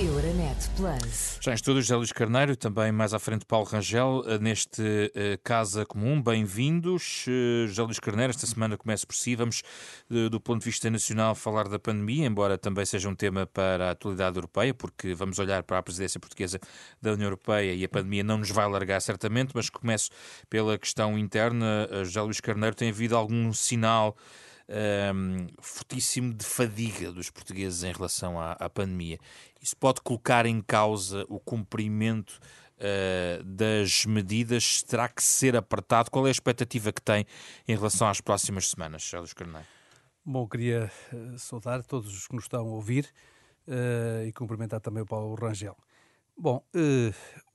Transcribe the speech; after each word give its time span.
Euronet 0.00 0.56
Plus. 0.76 1.38
Já 1.42 1.52
em 1.52 1.54
estúdio, 1.54 1.82
José 1.82 1.94
Luís 1.94 2.10
Carneiro, 2.10 2.56
também 2.56 2.90
mais 2.90 3.12
à 3.12 3.18
frente 3.18 3.44
Paulo 3.44 3.66
Rangel, 3.66 4.24
eh, 4.26 4.38
neste 4.38 4.80
uh, 4.80 5.38
Casa 5.44 5.84
Comum. 5.84 6.22
Bem-vindos. 6.22 7.26
Uh, 7.26 7.66
José 7.66 7.82
Luís 7.82 7.98
Carneiro, 7.98 8.30
esta 8.30 8.46
semana 8.46 8.78
começa 8.78 9.06
por 9.06 9.14
si. 9.14 9.36
Vamos, 9.36 9.62
uh, 10.10 10.30
do 10.30 10.40
ponto 10.40 10.60
de 10.60 10.64
vista 10.64 10.88
nacional, 10.88 11.34
falar 11.34 11.68
da 11.68 11.78
pandemia, 11.78 12.26
embora 12.26 12.56
também 12.56 12.86
seja 12.86 13.10
um 13.10 13.14
tema 13.14 13.46
para 13.46 13.88
a 13.88 13.90
atualidade 13.90 14.38
europeia, 14.38 14.72
porque 14.72 15.12
vamos 15.12 15.38
olhar 15.38 15.62
para 15.64 15.76
a 15.76 15.82
presidência 15.82 16.18
portuguesa 16.18 16.58
da 17.02 17.12
União 17.12 17.26
Europeia 17.26 17.74
e 17.74 17.84
a 17.84 17.88
pandemia 17.88 18.24
não 18.24 18.38
nos 18.38 18.50
vai 18.50 18.66
largar 18.66 19.02
certamente, 19.02 19.50
mas 19.54 19.68
começo 19.68 20.08
pela 20.48 20.78
questão 20.78 21.18
interna. 21.18 21.86
José 22.04 22.22
Luís 22.22 22.40
Carneiro, 22.40 22.74
tem 22.74 22.88
havido 22.88 23.14
algum 23.14 23.52
sinal 23.52 24.16
um, 24.70 25.48
fortíssimo 25.60 26.32
de 26.32 26.44
fadiga 26.44 27.10
dos 27.10 27.28
portugueses 27.28 27.82
em 27.82 27.92
relação 27.92 28.40
à, 28.40 28.52
à 28.52 28.70
pandemia. 28.70 29.18
Isso 29.60 29.76
pode 29.76 30.00
colocar 30.00 30.46
em 30.46 30.60
causa 30.60 31.24
o 31.28 31.38
cumprimento 31.38 32.40
uh, 32.78 33.44
das 33.44 34.06
medidas? 34.06 34.82
Terá 34.82 35.08
que 35.08 35.22
ser 35.22 35.54
apertado? 35.54 36.10
Qual 36.10 36.26
é 36.26 36.30
a 36.30 36.32
expectativa 36.32 36.92
que 36.92 37.02
tem 37.02 37.26
em 37.68 37.74
relação 37.74 38.08
às 38.08 38.20
próximas 38.20 38.68
semanas, 38.68 39.08
Carlos 39.08 39.34
Carneiro? 39.34 39.66
Bom, 40.24 40.48
queria 40.48 40.90
uh, 41.12 41.38
saudar 41.38 41.82
todos 41.82 42.14
os 42.14 42.26
que 42.26 42.34
nos 42.34 42.44
estão 42.44 42.60
a 42.60 42.70
ouvir 42.70 43.12
uh, 43.68 44.26
e 44.26 44.32
cumprimentar 44.32 44.80
também 44.80 45.02
o 45.02 45.06
Paulo 45.06 45.34
Rangel. 45.34 45.76
Bom, 46.36 46.64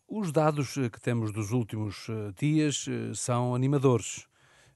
os 0.07 0.31
dados 0.31 0.75
que 0.75 1.01
temos 1.01 1.31
dos 1.31 1.51
últimos 1.51 2.05
dias 2.37 2.85
são 3.15 3.55
animadores. 3.55 4.27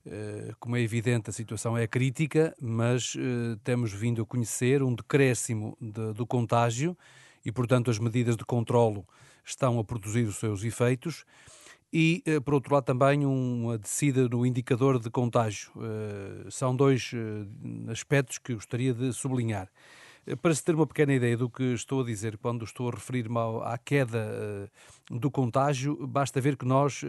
Eh, 0.05 0.53
como 0.59 0.75
é 0.75 0.81
evidente, 0.81 1.29
a 1.29 1.33
situação 1.33 1.77
é 1.77 1.85
crítica, 1.85 2.55
mas 2.61 3.15
eh, 3.17 3.57
temos 3.63 3.91
vindo 3.91 4.21
a 4.21 4.25
conhecer 4.25 4.81
um 4.81 4.95
decréscimo 4.95 5.77
de, 5.79 6.13
do 6.13 6.25
contágio 6.25 6.97
e, 7.45 7.51
portanto, 7.51 7.91
as 7.91 7.99
medidas 7.99 8.37
de 8.37 8.45
controlo 8.45 9.05
estão 9.43 9.79
a 9.79 9.83
produzir 9.83 10.23
os 10.23 10.37
seus 10.37 10.63
efeitos. 10.63 11.25
E, 11.91 12.23
eh, 12.25 12.39
por 12.39 12.53
outro 12.53 12.73
lado, 12.73 12.85
também 12.85 13.25
uma 13.25 13.77
descida 13.77 14.27
no 14.29 14.45
indicador 14.45 14.99
de 14.99 15.09
contágio. 15.09 15.71
São 16.49 16.75
dois 16.75 17.11
aspectos 17.89 18.37
que 18.37 18.53
gostaria 18.53 18.93
de 18.93 19.11
sublinhar. 19.11 19.69
Para 20.41 20.53
se 20.53 20.63
ter 20.63 20.75
uma 20.75 20.85
pequena 20.85 21.13
ideia 21.13 21.35
do 21.35 21.49
que 21.49 21.63
estou 21.73 22.01
a 22.01 22.05
dizer 22.05 22.37
quando 22.37 22.63
estou 22.63 22.89
a 22.89 22.91
referir-me 22.91 23.39
à 23.63 23.77
queda 23.79 24.69
do 25.09 25.31
contágio, 25.31 26.05
basta 26.05 26.39
ver 26.39 26.55
que 26.55 26.65
nós 26.65 27.01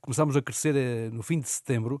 começamos 0.00 0.34
a 0.34 0.40
crescer 0.40 1.12
no 1.12 1.22
fim 1.22 1.38
de 1.38 1.48
setembro 1.48 2.00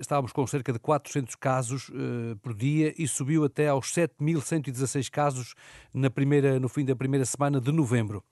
estávamos 0.00 0.32
com 0.32 0.46
cerca 0.46 0.72
de 0.72 0.78
400 0.78 1.34
casos 1.36 1.88
uh, 1.88 2.36
por 2.42 2.54
dia 2.54 2.94
e 2.98 3.08
subiu 3.08 3.44
até 3.44 3.68
aos 3.68 3.92
7.116 3.92 5.10
casos 5.10 5.54
na 5.92 6.10
primeira, 6.10 6.60
no 6.60 6.68
fim 6.68 6.84
da 6.84 6.94
primeira 6.94 7.24
semana 7.24 7.60
de 7.60 7.72
novembro. 7.72 8.22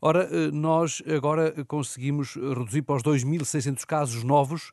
Ora, 0.00 0.28
uh, 0.28 0.52
nós 0.52 1.02
agora 1.12 1.52
conseguimos 1.64 2.36
reduzir 2.36 2.82
para 2.82 2.96
os 2.96 3.02
2.600 3.02 3.84
casos 3.84 4.22
novos, 4.22 4.72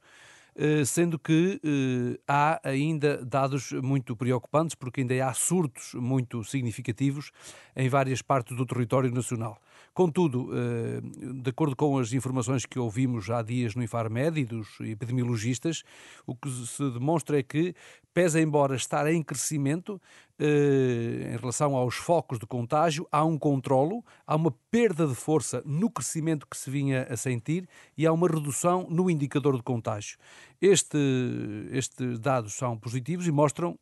sendo 0.86 1.20
que 1.20 1.60
há 2.26 2.62
ainda 2.64 3.18
dados 3.26 3.74
muito 3.74 4.16
preocupantes, 4.16 4.74
porque 4.74 5.02
ainda 5.02 5.28
há 5.28 5.34
surtos 5.34 5.94
muito 5.96 6.46
significativos 6.46 7.32
em 7.76 7.90
várias 7.90 8.22
partes 8.22 8.56
do 8.56 8.66
território 8.66 9.12
nacional. 9.12 9.60
Contudo, 9.94 10.50
eh, 10.54 11.02
de 11.42 11.50
acordo 11.50 11.76
com 11.76 11.98
as 11.98 12.14
informações 12.14 12.66
que 12.66 12.78
ouvimos 12.78 13.30
há 13.30 13.42
dias 13.42 13.76
no 13.76 13.84
Infarmed 13.84 14.40
e 14.40 14.46
dos 14.46 14.80
epidemiologistas, 14.82 15.84
o 16.26 16.36
que 16.36 16.50
se 16.50 16.90
demonstra 16.92 17.40
é 17.40 17.44
que, 17.44 17.74
pese 18.14 18.42
embora 18.42 18.76
estar 18.76 19.12
em 19.12 19.24
crescimento, 19.24 20.02
eh, 20.38 21.34
em 21.34 21.38
relação 21.38 21.76
aos 21.76 21.96
focos 21.96 22.38
de 22.38 22.46
contágio, 22.46 23.08
há 23.12 23.24
um 23.24 23.38
controlo, 23.38 24.04
há 24.28 24.36
uma 24.36 24.54
perda 24.70 25.08
de 25.08 25.16
força 25.16 25.62
no 25.66 25.90
crescimento 25.90 26.46
que 26.46 26.58
se 26.58 26.70
vinha 26.70 27.08
a 27.10 27.16
sentir 27.16 27.68
e 27.98 28.06
há 28.06 28.12
uma 28.12 28.28
redução 28.28 28.88
no 28.90 29.10
indicador 29.10 29.56
de 29.56 29.64
contágio. 29.64 30.18
Este, 30.62 30.98
estes 31.72 32.20
dados 32.20 32.54
são 32.54 32.78
positivos 32.78 33.28
e 33.28 33.32
mostram 33.32 33.78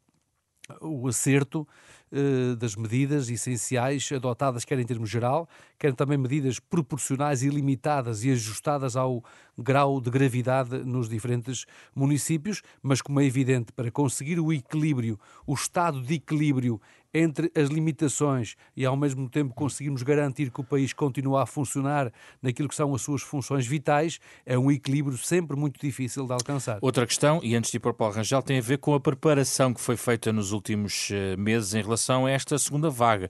o 0.81 1.07
acerto 1.07 1.67
uh, 2.13 2.55
das 2.55 2.75
medidas 2.75 3.29
essenciais 3.29 4.09
adotadas, 4.11 4.63
quer 4.63 4.79
em 4.79 4.85
termos 4.85 5.09
geral, 5.09 5.49
quer 5.77 5.93
também 5.93 6.17
medidas 6.17 6.59
proporcionais 6.59 7.43
e 7.43 7.49
limitadas 7.49 8.23
e 8.23 8.31
ajustadas 8.31 8.95
ao 8.95 9.23
grau 9.57 9.99
de 9.99 10.09
gravidade 10.09 10.83
nos 10.83 11.09
diferentes 11.09 11.65
municípios, 11.95 12.61
mas 12.81 13.01
como 13.01 13.19
é 13.19 13.25
evidente, 13.25 13.71
para 13.71 13.91
conseguir 13.91 14.39
o 14.39 14.53
equilíbrio, 14.53 15.19
o 15.45 15.53
estado 15.53 16.01
de 16.01 16.15
equilíbrio 16.15 16.79
entre 17.13 17.51
as 17.55 17.69
limitações 17.69 18.55
e 18.75 18.85
ao 18.85 18.97
mesmo 18.97 19.29
tempo 19.29 19.53
conseguirmos 19.53 20.01
garantir 20.01 20.49
que 20.49 20.59
o 20.59 20.63
país 20.63 20.93
continua 20.93 21.43
a 21.43 21.45
funcionar 21.45 22.11
naquilo 22.41 22.67
que 22.67 22.75
são 22.75 22.93
as 22.95 23.01
suas 23.01 23.21
funções 23.21 23.67
vitais, 23.67 24.19
é 24.45 24.57
um 24.57 24.71
equilíbrio 24.71 25.17
sempre 25.17 25.55
muito 25.55 25.79
difícil 25.79 26.25
de 26.25 26.33
alcançar. 26.33 26.79
Outra 26.81 27.05
questão, 27.05 27.39
e 27.43 27.55
antes 27.55 27.69
de 27.69 27.77
ir 27.77 27.79
para 27.79 27.91
o 27.91 27.93
Paulo 27.93 28.15
Rangel, 28.15 28.41
tem 28.41 28.57
a 28.57 28.61
ver 28.61 28.79
com 28.79 28.95
a 28.95 28.99
preparação 28.99 29.73
que 29.73 29.79
foi 29.79 29.95
feita 29.95 30.33
nos 30.33 30.51
últimos 30.51 31.09
eh, 31.11 31.37
meses 31.37 31.75
em 31.75 31.81
relação 31.81 32.02
a 32.25 32.31
esta 32.31 32.57
segunda 32.57 32.89
vaga. 32.89 33.29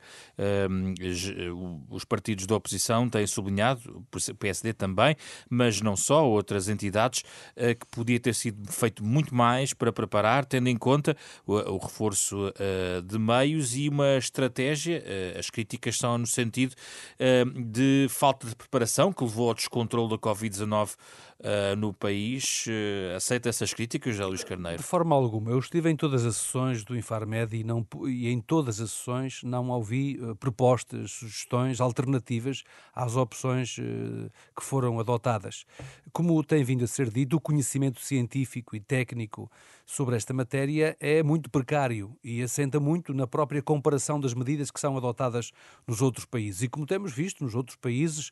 Os 1.89 2.05
partidos 2.05 2.45
da 2.45 2.55
oposição 2.55 3.09
têm 3.09 3.25
sublinhado, 3.27 4.03
o 4.31 4.35
PSD 4.35 4.73
também, 4.73 5.15
mas 5.49 5.81
não 5.81 5.95
só, 5.95 6.27
outras 6.27 6.67
entidades, 6.69 7.23
que 7.55 7.85
podia 7.91 8.19
ter 8.19 8.33
sido 8.33 8.71
feito 8.71 9.03
muito 9.03 9.33
mais 9.35 9.73
para 9.73 9.91
preparar, 9.91 10.45
tendo 10.45 10.67
em 10.67 10.77
conta 10.77 11.15
o 11.45 11.77
reforço 11.77 12.51
eh, 12.59 13.01
de 13.01 13.17
meios 13.19 13.75
e 13.75 13.89
uma 13.89 14.17
estratégia, 14.17 15.03
eh, 15.05 15.35
as 15.37 15.49
críticas 15.49 15.97
são 15.97 16.17
no 16.17 16.27
sentido 16.27 16.75
eh, 17.19 17.45
de 17.45 18.07
falta 18.09 18.47
de 18.47 18.55
preparação, 18.55 19.11
que 19.11 19.23
levou 19.23 19.49
ao 19.49 19.53
descontrole 19.53 20.09
da 20.09 20.17
Covid-19 20.17 20.95
uh, 21.43 21.75
no 21.75 21.93
país. 21.93 22.65
Uh, 22.67 23.15
aceita 23.15 23.49
essas 23.49 23.73
críticas, 23.73 24.15
José 24.15 24.25
Luís 24.25 24.43
Carneiro? 24.43 24.77
De 24.77 24.83
forma 24.83 25.15
alguma. 25.15 25.51
Eu 25.51 25.59
estive 25.59 25.89
em 25.89 25.95
todas 25.95 26.25
as 26.25 26.37
sessões 26.37 26.83
do 26.83 26.95
Infarmed 26.95 27.55
e, 27.55 27.63
não, 27.63 27.85
e 28.07 28.29
em 28.29 28.39
todas 28.39 28.79
as 28.79 28.91
sessões 28.91 29.43
não 29.43 29.69
ouvi 29.69 30.19
uh, 30.19 30.35
propostas, 30.35 31.11
sugestões 31.11 31.81
alternativas 31.81 32.63
às 32.95 33.15
opções 33.15 33.75
que 33.75 34.63
foram 34.63 34.99
adotadas. 34.99 35.65
Como 36.11 36.43
tem 36.43 36.63
vindo 36.63 36.83
a 36.83 36.87
ser 36.87 37.09
dito, 37.09 37.35
o 37.35 37.41
conhecimento 37.41 37.99
científico 37.99 38.75
e 38.75 38.79
técnico 38.79 39.51
sobre 39.85 40.15
esta 40.15 40.33
matéria 40.33 40.95
é 40.99 41.21
muito 41.21 41.49
precário 41.49 42.17
e 42.23 42.41
assenta 42.41 42.79
muito 42.79 43.13
na 43.13 43.27
própria 43.27 43.61
comparação 43.61 44.19
das 44.19 44.33
medidas 44.33 44.71
que 44.71 44.79
são 44.79 44.97
adotadas 44.97 45.51
nos 45.87 46.01
outros 46.01 46.25
países. 46.25 46.63
E 46.63 46.69
como 46.69 46.85
temos 46.85 47.13
visto 47.13 47.43
nos 47.43 47.55
outros 47.55 47.75
países, 47.75 48.31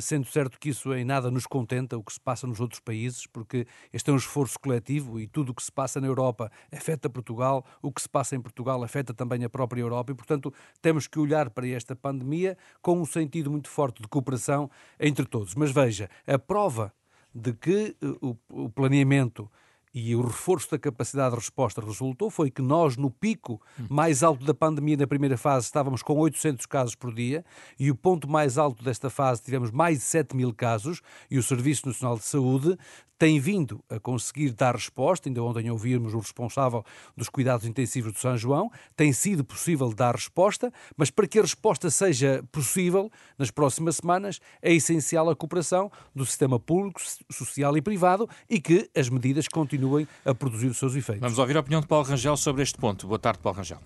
sendo 0.00 0.26
certo 0.26 0.58
que 0.58 0.68
isso 0.68 0.92
em 0.94 1.04
nada 1.04 1.30
nos 1.30 1.46
contenta, 1.46 1.96
o 1.96 2.02
que 2.02 2.12
se 2.12 2.20
passa 2.20 2.46
nos 2.46 2.60
outros 2.60 2.80
países, 2.80 3.26
porque 3.26 3.66
este 3.92 4.10
é 4.10 4.12
um 4.12 4.16
esforço 4.16 4.58
coletivo 4.60 5.18
e 5.18 5.26
tudo 5.26 5.50
o 5.50 5.54
que 5.54 5.62
se 5.62 5.72
passa 5.72 6.00
na 6.00 6.06
Europa 6.06 6.50
afeta 6.72 7.08
Portugal, 7.08 7.64
o 7.82 7.92
que 7.92 8.02
se 8.02 8.08
passa 8.08 8.36
em 8.36 8.40
Portugal 8.40 8.82
afeta 8.82 9.14
também 9.14 9.44
a 9.44 9.48
própria 9.48 9.80
Europa 9.80 10.12
e, 10.12 10.14
portanto, 10.14 10.52
temos 10.80 11.06
que 11.06 11.18
olhar 11.18 11.50
para 11.50 11.66
esta 11.68 11.96
pandemia 11.96 12.56
com 12.82 13.00
um 13.00 13.06
sentido 13.06 13.50
muito 13.50 13.68
forte 13.68 14.02
de 14.02 14.08
cooperação 14.08 14.70
entre 15.00 15.24
todos. 15.24 15.54
Mas 15.54 15.70
veja, 15.70 16.08
a 16.26 16.38
prova 16.38 16.92
de 17.34 17.52
que 17.52 17.96
eh, 18.00 18.34
o 18.48 18.68
planeamento 18.70 19.50
e 19.96 20.14
o 20.14 20.20
reforço 20.20 20.70
da 20.70 20.78
capacidade 20.78 21.30
de 21.30 21.40
resposta 21.40 21.80
resultou 21.80 22.28
foi 22.28 22.50
que 22.50 22.60
nós, 22.60 22.98
no 22.98 23.10
pico 23.10 23.58
mais 23.88 24.22
alto 24.22 24.44
da 24.44 24.52
pandemia, 24.52 24.94
na 24.94 25.06
primeira 25.06 25.38
fase, 25.38 25.64
estávamos 25.64 26.02
com 26.02 26.18
800 26.18 26.66
casos 26.66 26.94
por 26.94 27.14
dia 27.14 27.42
e 27.78 27.90
o 27.90 27.94
ponto 27.96 28.28
mais 28.28 28.58
alto 28.58 28.84
desta 28.84 29.08
fase 29.08 29.42
tivemos 29.42 29.70
mais 29.70 29.96
de 29.96 30.04
7 30.04 30.36
mil 30.36 30.52
casos 30.52 31.00
e 31.30 31.38
o 31.38 31.42
Serviço 31.42 31.88
Nacional 31.88 32.18
de 32.18 32.24
Saúde 32.24 32.76
tem 33.18 33.40
vindo 33.40 33.82
a 33.88 33.98
conseguir 33.98 34.52
dar 34.52 34.74
resposta. 34.74 35.28
Ainda 35.28 35.42
ontem 35.42 35.70
ouvimos 35.70 36.14
o 36.14 36.18
responsável 36.18 36.84
dos 37.16 37.28
cuidados 37.28 37.66
intensivos 37.66 38.12
do 38.12 38.18
São 38.18 38.36
João. 38.36 38.70
Tem 38.94 39.12
sido 39.12 39.44
possível 39.44 39.92
dar 39.92 40.14
resposta, 40.14 40.72
mas 40.96 41.10
para 41.10 41.26
que 41.26 41.38
a 41.38 41.42
resposta 41.42 41.90
seja 41.90 42.44
possível 42.52 43.10
nas 43.38 43.50
próximas 43.50 43.96
semanas, 43.96 44.40
é 44.60 44.72
essencial 44.72 45.28
a 45.30 45.36
cooperação 45.36 45.90
do 46.14 46.24
sistema 46.24 46.58
público, 46.58 47.00
social 47.30 47.76
e 47.76 47.82
privado 47.82 48.28
e 48.48 48.60
que 48.60 48.90
as 48.96 49.08
medidas 49.08 49.48
continuem 49.48 50.06
a 50.24 50.34
produzir 50.34 50.68
os 50.68 50.78
seus 50.78 50.94
efeitos. 50.94 51.20
Vamos 51.20 51.38
ouvir 51.38 51.56
a 51.56 51.60
opinião 51.60 51.80
de 51.80 51.86
Paulo 51.86 52.04
Rangel 52.04 52.36
sobre 52.36 52.62
este 52.62 52.78
ponto. 52.78 53.06
Boa 53.06 53.18
tarde, 53.18 53.40
Paulo 53.40 53.58
Rangel. 53.58 53.78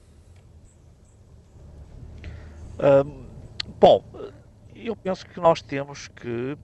Uh, 2.78 3.26
bom, 3.78 4.02
eu 4.74 4.96
penso 4.96 5.26
que 5.26 5.38
nós 5.38 5.60
temos 5.60 6.08
que 6.08 6.56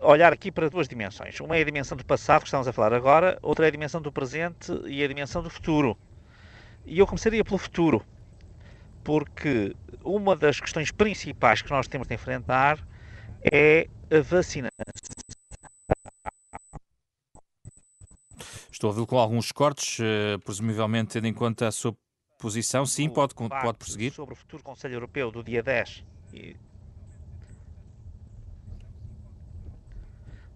olhar 0.00 0.32
aqui 0.32 0.50
para 0.50 0.68
duas 0.68 0.88
dimensões. 0.88 1.38
Uma 1.40 1.56
é 1.56 1.60
a 1.60 1.64
dimensão 1.64 1.96
do 1.96 2.04
passado, 2.04 2.42
que 2.42 2.48
estamos 2.48 2.68
a 2.68 2.72
falar 2.72 2.92
agora, 2.92 3.38
outra 3.42 3.66
é 3.66 3.68
a 3.68 3.70
dimensão 3.70 4.00
do 4.00 4.12
presente 4.12 4.72
e 4.86 5.02
a 5.02 5.08
dimensão 5.08 5.42
do 5.42 5.50
futuro. 5.50 5.96
E 6.86 6.98
eu 6.98 7.06
começaria 7.06 7.44
pelo 7.44 7.58
futuro, 7.58 8.04
porque 9.04 9.74
uma 10.02 10.34
das 10.34 10.60
questões 10.60 10.90
principais 10.90 11.62
que 11.62 11.70
nós 11.70 11.86
temos 11.86 12.08
de 12.08 12.14
enfrentar 12.14 12.78
é 13.52 13.88
a 14.10 14.20
vacinação 14.20 14.70
Estou 18.70 18.90
a 18.90 18.92
ver 18.92 19.06
com 19.06 19.18
alguns 19.18 19.50
cortes, 19.50 19.98
uh, 19.98 20.38
presumivelmente 20.44 21.14
tendo 21.14 21.26
em 21.26 21.34
conta 21.34 21.66
a 21.66 21.72
sua 21.72 21.96
posição, 22.38 22.86
sim, 22.86 23.08
pode, 23.08 23.34
pode 23.34 23.76
prosseguir. 23.76 24.12
Sobre 24.12 24.34
o 24.34 24.36
futuro 24.36 24.62
Conselho 24.62 24.94
Europeu 24.94 25.32
do 25.32 25.42
dia 25.42 25.64
10. 25.64 26.04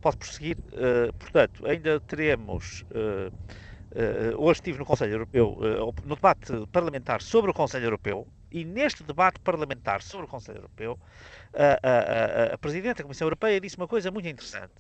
Pode 0.03 0.19
prosseguir. 0.19 0.59
Uh, 0.59 1.13
portanto, 1.15 1.67
ainda 1.67 1.99
teremos. 2.01 2.85
Uh, 2.91 3.33
hoje 4.39 4.61
estive 4.61 4.79
no 4.79 4.87
Conselho 4.87 5.13
Europeu, 5.13 5.59
no 6.03 6.15
debate 6.17 6.67
parlamentar 6.73 7.21
sobre 7.21 7.51
o 7.51 7.55
Conselho 7.55 7.85
Europeu, 7.85 8.27
e 8.51 8.65
neste 8.65 9.03
debate 9.03 9.39
parlamentar 9.41 10.01
sobre 10.01 10.25
o 10.25 10.29
Conselho 10.29 10.61
Europeu, 10.61 10.99
a, 11.53 12.51
a, 12.51 12.55
a 12.55 12.59
Presidente 12.59 12.97
da 12.97 13.03
Comissão 13.03 13.27
Europeia 13.27 13.61
disse 13.61 13.77
uma 13.77 13.87
coisa 13.87 14.11
muito 14.11 14.27
interessante. 14.27 14.73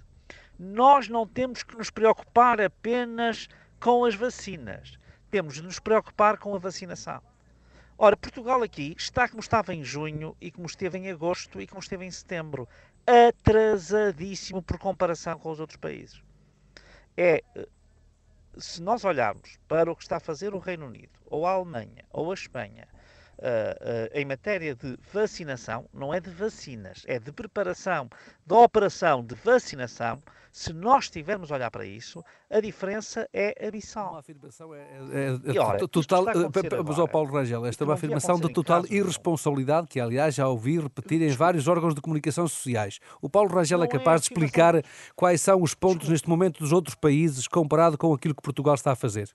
Nós 0.58 1.10
não 1.10 1.26
temos 1.26 1.62
que 1.62 1.76
nos 1.76 1.90
preocupar 1.90 2.58
apenas 2.58 3.50
com 3.78 4.06
as 4.06 4.14
vacinas 4.14 4.98
temos 5.32 5.54
de 5.54 5.62
nos 5.62 5.78
preocupar 5.78 6.36
com 6.36 6.54
a 6.54 6.58
vacinação. 6.58 7.22
Ora, 7.96 8.14
Portugal 8.18 8.62
aqui 8.62 8.94
está 8.98 9.26
como 9.26 9.40
estava 9.40 9.74
em 9.74 9.82
junho 9.82 10.36
e 10.38 10.50
como 10.50 10.66
esteve 10.66 10.98
em 10.98 11.10
agosto 11.10 11.58
e 11.58 11.66
como 11.66 11.80
esteve 11.80 12.04
em 12.04 12.10
setembro, 12.10 12.68
atrasadíssimo 13.06 14.62
por 14.62 14.78
comparação 14.78 15.38
com 15.38 15.50
os 15.50 15.60
outros 15.60 15.78
países. 15.78 16.22
É, 17.16 17.42
se 18.56 18.82
nós 18.82 19.04
olharmos 19.04 19.58
para 19.68 19.90
o 19.90 19.96
que 19.96 20.02
está 20.02 20.16
a 20.16 20.20
fazer 20.20 20.54
o 20.54 20.58
Reino 20.58 20.86
Unido, 20.86 21.18
ou 21.26 21.46
a 21.46 21.52
Alemanha, 21.52 22.04
ou 22.10 22.30
a 22.30 22.34
Espanha, 22.34 22.86
uh, 23.42 24.10
em 24.14 24.24
matéria 24.24 24.74
de 24.74 24.96
vacinação, 25.12 25.88
não 25.92 26.14
é 26.14 26.20
de 26.20 26.30
vacinas, 26.30 27.02
é 27.06 27.18
de 27.18 27.32
preparação 27.32 28.08
da 28.46 28.58
operação 28.58 29.24
de 29.24 29.34
vacinação, 29.34 30.22
se 30.52 30.70
nós 30.70 31.04
estivermos 31.04 31.50
a 31.50 31.54
olhar 31.54 31.70
para 31.70 31.86
isso, 31.86 32.22
a 32.50 32.60
diferença 32.60 33.26
é 33.32 33.66
abissal. 33.66 34.10
Uma 34.10 34.18
afirmação 34.18 34.74
é, 34.74 34.80
é, 34.80 35.56
é, 35.56 35.58
ora, 35.58 35.88
total. 35.88 36.26
Mas 36.86 36.98
ao 36.98 37.08
Paulo 37.08 37.32
Rangel, 37.32 37.64
esta 37.64 37.82
é 37.82 37.86
uma 37.86 37.94
afirmação 37.94 38.38
de 38.38 38.52
total 38.52 38.84
irresponsabilidade 38.86 39.86
que, 39.86 39.98
aliás, 39.98 40.34
já 40.34 40.46
ouvi 40.46 40.78
repetir 40.78 41.22
em 41.22 41.30
vários 41.30 41.68
órgãos 41.68 41.94
de 41.94 42.02
comunicação 42.02 42.46
sociais. 42.46 43.00
O 43.22 43.30
Paulo 43.30 43.48
Rangel 43.48 43.82
é 43.82 43.86
é 43.86 43.88
capaz 43.88 44.20
de 44.20 44.26
explicar 44.28 44.82
quais 45.16 45.40
são 45.40 45.62
os 45.62 45.74
pontos 45.74 46.08
neste 46.08 46.28
momento 46.28 46.58
dos 46.58 46.72
outros 46.72 46.94
países 46.94 47.48
comparado 47.48 47.96
com 47.96 48.12
aquilo 48.12 48.34
que 48.34 48.42
Portugal 48.42 48.74
está 48.74 48.92
a 48.92 48.96
fazer? 48.96 49.30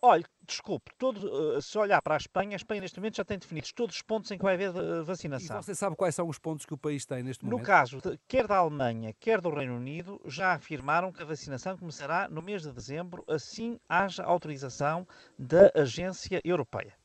Olha, 0.00 0.24
desculpe, 0.46 0.92
todo, 0.96 1.56
eh, 1.56 1.60
se 1.60 1.76
olhar 1.76 2.00
para 2.00 2.14
a 2.14 2.16
Espanha, 2.16 2.54
a 2.54 2.56
Espanha 2.56 2.80
neste 2.80 2.98
momento 2.98 3.16
já 3.16 3.24
tem 3.24 3.36
definidos 3.36 3.72
todos 3.72 3.96
os 3.96 4.02
pontos 4.02 4.30
em 4.30 4.38
que 4.38 4.44
vai 4.44 4.54
haver 4.54 4.74
eh, 4.74 5.02
vacinação. 5.02 5.58
E 5.58 5.62
você 5.62 5.74
sabe 5.74 5.96
quais 5.96 6.14
são 6.14 6.28
os 6.28 6.38
pontos 6.38 6.64
que 6.64 6.72
o 6.72 6.78
país 6.78 7.04
tem 7.04 7.22
neste 7.22 7.44
momento? 7.44 7.58
No 7.58 7.64
caso, 7.64 8.00
de, 8.00 8.18
quer 8.28 8.46
da 8.46 8.58
Alemanha, 8.58 9.12
quer 9.18 9.40
do 9.40 9.50
Reino 9.50 9.76
Unido, 9.76 10.20
já 10.24 10.52
afirmaram 10.52 11.12
que 11.12 11.22
a 11.22 11.26
vacinação 11.26 11.76
começará 11.76 12.28
no 12.28 12.40
mês 12.40 12.62
de 12.62 12.72
dezembro, 12.72 13.24
assim 13.26 13.78
haja 13.88 14.22
autorização 14.22 15.06
da 15.38 15.70
Agência 15.74 16.40
Europeia. 16.44 16.97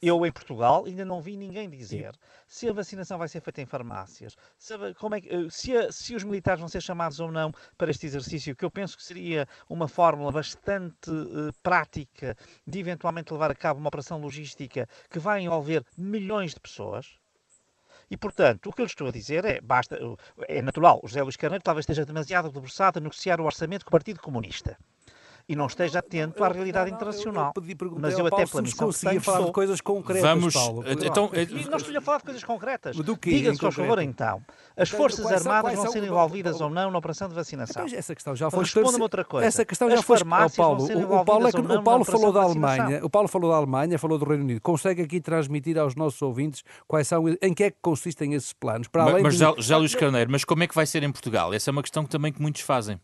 Eu, 0.00 0.24
em 0.24 0.30
Portugal, 0.30 0.84
ainda 0.84 1.04
não 1.04 1.20
vi 1.20 1.36
ninguém 1.36 1.68
dizer 1.68 2.16
se 2.46 2.68
a 2.68 2.72
vacinação 2.72 3.18
vai 3.18 3.26
ser 3.26 3.40
feita 3.40 3.60
em 3.60 3.66
farmácias, 3.66 4.36
se, 4.56 4.72
como 4.94 5.16
é 5.16 5.20
que, 5.20 5.28
eh, 5.28 5.48
se, 5.50 5.76
a, 5.76 5.90
se, 5.90 6.14
os 6.14 6.22
militares 6.22 6.60
vão 6.60 6.68
ser 6.68 6.80
chamados 6.80 7.18
ou 7.18 7.32
não 7.32 7.52
para 7.76 7.90
este 7.90 8.06
exercício, 8.06 8.54
que 8.54 8.64
eu 8.64 8.70
penso 8.70 8.96
que 8.96 9.02
seria 9.02 9.48
uma 9.68 9.88
fórmula 9.88 10.30
bastante 10.30 11.10
uh, 11.10 11.52
prática 11.64 12.36
de 12.64 12.78
eventualmente 12.78 13.32
levar 13.32 13.50
a 13.50 13.56
cabo 13.56 13.80
uma 13.80 13.88
operação 13.88 14.20
logística 14.20 14.88
que 15.10 15.18
vai 15.18 15.40
envolver 15.40 15.84
milhões 15.96 16.54
de 16.54 16.60
pessoas. 16.60 17.18
E, 18.08 18.16
portanto, 18.16 18.68
o 18.68 18.72
que 18.72 18.80
eu 18.80 18.84
lhe 18.84 18.90
estou 18.90 19.08
a 19.08 19.12
dizer 19.12 19.44
é, 19.44 19.60
basta, 19.60 19.98
é 20.46 20.62
natural, 20.62 21.00
o 21.02 21.08
José 21.08 21.22
Luís 21.22 21.36
Carneiro 21.36 21.64
talvez 21.64 21.82
esteja 21.82 22.06
demasiado 22.06 22.50
debruçado 22.50 23.00
a 23.00 23.02
negociar 23.02 23.40
o 23.40 23.44
orçamento 23.44 23.84
com 23.84 23.90
o 23.90 23.92
Partido 23.98 24.20
Comunista 24.20 24.78
e 25.48 25.56
não 25.56 25.66
esteja 25.66 26.00
atento 26.00 26.44
à 26.44 26.48
realidade 26.48 26.90
internacional. 26.90 27.52
Eu, 27.56 27.62
eu 27.62 27.98
mas 27.98 28.18
eu 28.18 28.26
até 28.26 28.44
pela 28.44 28.62
missão 28.62 28.90
que 28.90 29.20
falar 29.20 29.46
de 29.46 29.52
coisas 29.52 29.80
concretas, 29.80 30.22
Vamos, 30.22 30.52
Paulo. 30.52 30.84
Então, 30.86 31.30
e 31.32 31.68
nós 31.70 31.80
estou-lhe 31.80 31.96
a 31.96 32.00
falar 32.02 32.18
de 32.18 32.24
coisas 32.24 32.44
concretas. 32.44 32.96
Diga-nos, 33.22 33.58
por 33.58 33.72
favor, 33.72 33.98
então. 34.00 34.42
As 34.76 34.88
então, 34.88 34.98
Forças 34.98 35.24
quais 35.24 35.46
Armadas 35.46 35.74
vão 35.74 35.90
ser 35.90 36.04
envolvidas 36.04 36.60
ou 36.60 36.68
não 36.68 36.90
na 36.90 36.98
operação 36.98 37.28
de 37.28 37.34
vacinação? 37.34 37.86
Então, 37.86 37.98
essa 37.98 38.14
questão 38.14 38.36
já 38.36 38.50
foi 38.50 38.60
Responda-me 38.60 39.02
outra 39.02 39.24
coisa. 39.24 39.46
Essa 39.46 39.64
questão 39.64 39.90
já 39.90 40.02
foi 40.02 40.18
oh, 40.20 40.50
Paulo. 40.54 40.84
O, 40.84 41.24
Paulo, 41.24 41.48
é 41.48 41.52
que, 41.52 41.60
o 41.60 41.82
Paulo 41.82 42.04
falou 42.04 42.32
da 42.32 42.42
Alemanha, 42.42 43.04
o 43.04 43.08
Paulo 43.08 43.28
falou 43.28 43.50
da 43.50 43.56
Alemanha, 43.56 43.98
falou 43.98 44.18
do 44.18 44.26
Reino 44.26 44.44
Unido. 44.44 44.60
Consegue 44.60 45.02
aqui 45.02 45.18
transmitir 45.18 45.78
aos 45.78 45.94
nossos 45.94 46.20
ouvintes 46.20 46.62
quais 46.86 47.08
são, 47.08 47.24
em 47.40 47.54
que 47.54 47.64
é 47.64 47.70
que 47.70 47.78
consistem 47.80 48.34
esses 48.34 48.52
planos? 48.52 48.88
Para 48.88 49.04
além 49.04 49.22
mas, 49.22 49.40
mas 49.40 49.64
já 49.64 49.76
Luís 49.78 49.94
Carneiro, 49.94 50.30
mas 50.30 50.44
como 50.44 50.62
é 50.62 50.66
que 50.66 50.74
vai 50.74 50.84
ser 50.84 51.02
em 51.02 51.10
Portugal? 51.10 51.54
Essa 51.54 51.70
é 51.70 51.72
uma 51.72 51.82
questão 51.82 52.04
que 52.04 52.10
também 52.10 52.32
que 52.32 52.42
muitos 52.42 52.60
fazem. 52.60 53.00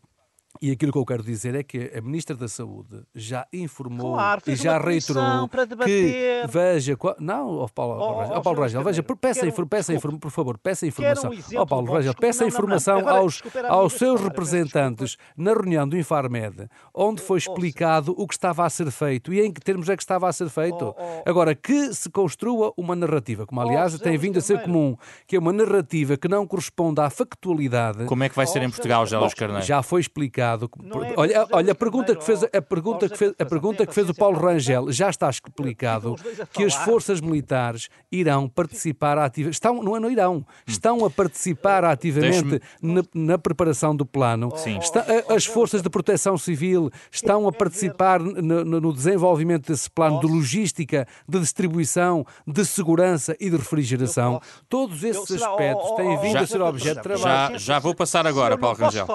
E 0.61 0.71
aquilo 0.71 0.91
que 0.91 0.97
eu 0.97 1.05
quero 1.05 1.23
dizer 1.23 1.55
é 1.55 1.63
que 1.63 1.91
a 1.95 2.01
Ministra 2.01 2.35
da 2.35 2.47
Saúde 2.47 3.03
já 3.13 3.45
informou 3.51 4.13
claro, 4.13 4.41
e 4.47 4.55
já 4.55 4.77
reiterou 4.77 5.49
que 5.83 6.43
veja. 6.47 6.97
Não, 7.19 7.59
oh 7.59 7.69
Paulo, 7.69 7.99
oh, 7.99 8.37
oh, 8.37 8.41
Paulo 8.41 8.61
Rangel, 8.61 8.83
veja, 8.83 9.03
peça, 9.03 9.45
um, 9.45 9.67
peça 9.67 9.93
por 10.19 10.31
favor, 10.31 10.57
peça 10.57 10.87
informação. 10.87 11.31
Um 11.31 11.59
oh 11.59 11.65
Paulo 11.65 11.91
Rangel, 11.91 12.13
peça 12.13 12.45
informação 12.45 12.99
não, 13.01 13.05
não. 13.05 13.15
aos, 13.17 13.43
aos 13.67 13.93
seus 13.93 14.21
representantes 14.21 15.17
na 15.35 15.53
reunião 15.53 15.87
do 15.87 15.97
Infarmed, 15.97 16.69
onde 16.93 17.21
foi 17.21 17.37
explicado 17.37 18.13
o 18.17 18.27
que 18.27 18.33
estava 18.33 18.65
a 18.65 18.69
ser 18.69 18.89
feito 18.91 19.33
e 19.33 19.41
em 19.41 19.51
que 19.51 19.61
termos 19.61 19.89
é 19.89 19.95
que 19.95 20.03
estava 20.03 20.27
a 20.27 20.33
ser 20.33 20.49
feito. 20.49 20.85
Oh, 20.85 20.95
oh. 20.97 21.29
Agora, 21.29 21.53
que 21.53 21.93
se 21.93 22.09
construa 22.09 22.73
uma 22.77 22.95
narrativa, 22.95 23.45
como 23.45 23.61
aliás 23.61 23.97
tem 23.99 24.17
vindo 24.17 24.37
a 24.37 24.41
ser 24.41 24.61
comum, 24.61 24.95
que 25.27 25.35
é 25.35 25.39
uma 25.39 25.53
narrativa 25.53 26.17
que 26.17 26.27
não 26.27 26.47
corresponde 26.47 27.01
à 27.01 27.09
factualidade. 27.09 28.05
Como 28.05 28.23
é 28.23 28.29
que 28.29 28.35
vai 28.35 28.47
ser 28.47 28.61
em 28.61 28.69
Portugal, 28.69 29.05
já, 29.05 29.19
Carneiro? 29.35 29.65
Já 29.65 29.81
foi 29.83 30.01
explicado 30.01 30.44
explicado. 30.45 30.69
É 31.03 31.13
olha, 31.17 31.47
olha 31.51 31.71
a 31.71 31.75
pergunta 31.75 32.15
que 32.15 32.23
fez 32.23 32.43
a 32.43 32.61
pergunta 32.61 33.09
que 33.09 33.17
fez, 33.17 33.33
a 33.37 33.45
pergunta 33.45 33.85
que 33.85 33.93
fez 33.93 34.09
o 34.09 34.13
Paulo 34.13 34.39
Rangel 34.39 34.91
já 34.91 35.09
está 35.09 35.29
explicado 35.29 36.15
que 36.51 36.63
as 36.63 36.75
forças 36.75 37.21
militares 37.21 37.89
irão 38.11 38.47
participar 38.47 39.17
ativamente. 39.17 39.55
Estão, 39.55 39.81
não, 39.81 39.95
é, 39.95 39.99
não 39.99 40.11
irão, 40.11 40.37
hum. 40.37 40.45
estão 40.67 41.05
a 41.05 41.09
participar 41.09 41.83
ativamente 41.83 42.61
na, 42.81 43.03
na, 43.13 43.37
preparação 43.37 43.95
do 43.95 44.05
plano. 44.05 44.51
Sim. 44.57 44.77
Está, 44.77 45.05
as 45.29 45.45
forças 45.45 45.81
de 45.81 45.89
proteção 45.89 46.37
civil 46.37 46.89
estão 47.11 47.47
a 47.47 47.51
participar 47.51 48.19
no, 48.19 48.63
no 48.63 48.93
desenvolvimento 48.93 49.71
desse 49.71 49.89
plano 49.89 50.19
de 50.19 50.27
logística, 50.27 51.07
de 51.27 51.39
distribuição, 51.39 52.25
de 52.45 52.65
segurança 52.65 53.35
e 53.39 53.49
de 53.49 53.57
refrigeração. 53.57 54.41
Todos 54.69 55.03
esses 55.03 55.41
aspectos 55.41 55.91
têm 55.95 56.17
vindo 56.19 56.37
a 56.37 56.47
ser 56.47 56.61
objeto 56.61 56.97
de 56.97 57.03
trabalho. 57.03 57.59
Já, 57.59 57.75
já 57.75 57.79
vou 57.79 57.95
passar 57.95 58.25
agora, 58.25 58.57
Paulo 58.57 58.77
Rangel. 58.77 59.07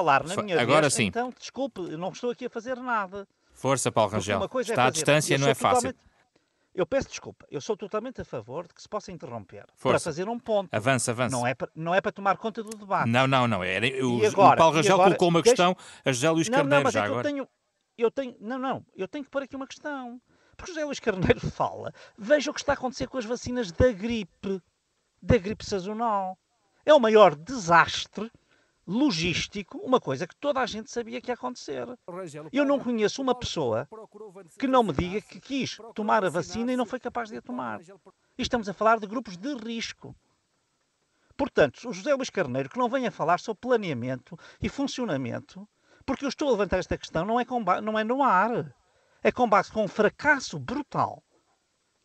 Agora 0.59 0.91
sim. 0.91 1.06
Então, 1.06 1.19
desculpe, 1.28 1.82
não 1.96 2.11
estou 2.11 2.31
aqui 2.31 2.46
a 2.46 2.50
fazer 2.50 2.76
nada. 2.76 3.28
Força, 3.52 3.93
Paulo 3.93 4.12
Rangel. 4.12 4.40
É 4.43 4.61
Está 4.61 4.87
à 4.87 4.90
distância, 4.90 5.37
não 5.37 5.49
é 5.49 5.55
fácil. 5.55 5.94
Eu 6.72 6.87
peço 6.87 7.08
desculpa, 7.08 7.44
eu 7.50 7.61
sou 7.61 7.76
totalmente 7.76 8.20
a 8.20 8.25
favor 8.25 8.67
de 8.67 8.72
que 8.72 8.81
se 8.81 8.88
possa 8.88 9.11
interromper 9.11 9.67
Força. 9.74 9.89
para 9.89 9.98
fazer 9.98 10.29
um 10.29 10.39
ponto. 10.39 10.69
Avança, 10.72 11.10
avança. 11.10 11.36
Não 11.36 11.44
é, 11.44 11.53
para, 11.53 11.69
não 11.74 11.94
é 11.94 12.00
para 12.00 12.12
tomar 12.12 12.36
conta 12.36 12.62
do 12.62 12.70
debate. 12.70 13.10
Não, 13.10 13.27
não, 13.27 13.48
não. 13.48 13.65
Era, 13.65 13.86
o, 14.06 14.24
agora, 14.24 14.55
o 14.55 14.56
Paulo 14.56 14.77
Rangel 14.77 14.94
agora, 14.94 15.10
colocou 15.10 15.29
uma 15.29 15.43
questão, 15.43 15.74
deixa... 15.74 16.03
a 16.05 16.12
José 16.12 16.31
Luís 16.31 16.48
não, 16.48 16.58
Carneiro 16.58 16.77
não, 16.77 16.84
mas 16.84 16.94
já 16.94 17.00
é 17.00 17.05
agora. 17.06 17.19
Eu 17.19 17.32
tenho, 17.32 17.48
eu 17.98 18.10
tenho, 18.10 18.36
não, 18.41 18.58
não, 18.58 18.86
eu 18.94 19.08
tenho 19.08 19.24
que 19.24 19.31
pôr 19.31 19.43
aqui 19.43 19.56
uma 19.56 19.67
questão. 19.67 20.20
Porque 20.56 20.72
José 20.72 20.84
Luís 20.84 21.00
Carneiro 21.00 21.41
fala, 21.50 21.93
veja 22.17 22.50
o 22.50 22.55
que 22.55 22.60
está 22.60 22.72
a 22.72 22.74
acontecer 22.74 23.08
com 23.08 23.19
as 23.19 23.24
vacinas 23.24 23.72
da 23.72 23.91
gripe, 23.91 24.62
da 25.20 25.39
gripe 25.39 25.67
sazonal. 25.67 26.39
É 26.86 26.94
o 26.94 27.00
maior 27.00 27.34
desastre 27.34 28.31
logístico, 28.87 29.79
uma 29.79 30.01
coisa 30.01 30.27
que 30.27 30.34
toda 30.37 30.60
a 30.60 30.67
gente 30.67 30.91
sabia 30.91 31.20
que 31.20 31.31
ia 31.31 31.34
acontecer. 31.34 31.87
Eu 32.53 32.65
não 32.65 32.79
conheço 32.79 33.22
uma 33.22 33.34
pessoa 33.34 33.89
que 34.58 34.67
não 34.67 34.82
me 34.82 34.93
diga 34.93 35.20
que 35.20 35.41
quis 35.41 35.77
tomar 35.94 36.25
a 36.25 36.31
vacina 36.31 36.72
e 36.72 36.77
não 36.77 36.87
foi 36.87 36.99
capaz 36.99 37.29
de 37.29 37.37
a 37.37 37.43
tomar. 37.43 37.81
E 37.81 38.43
estamos 38.43 38.69
a 38.69 38.75
falar 38.75 38.99
de 38.99 39.06
grupos 39.06 39.37
de 39.37 39.55
risco. 39.55 40.15
Portanto, 41.37 41.89
o 41.89 41.93
José 41.93 42.15
Luís 42.15 42.29
Carneiro, 42.29 42.69
que 42.69 42.79
não 42.79 42.89
venha 42.89 43.10
falar 43.10 43.41
sobre 43.41 43.60
planeamento 43.60 44.39
e 44.60 44.69
funcionamento, 44.69 45.67
porque 46.05 46.25
eu 46.25 46.29
estou 46.29 46.49
a 46.49 46.53
levantar 46.53 46.79
esta 46.79 46.99
questão, 46.99 47.25
não 47.25 47.41
é, 47.41 47.44
com 47.44 47.60
não 47.82 47.99
é 47.99 48.05
no 48.05 48.22
ar. 48.22 48.75
É 49.22 49.31
com 49.31 49.49
base 49.49 49.70
com 49.70 49.84
um 49.84 49.89
fracasso 49.89 50.58
brutal, 50.58 51.22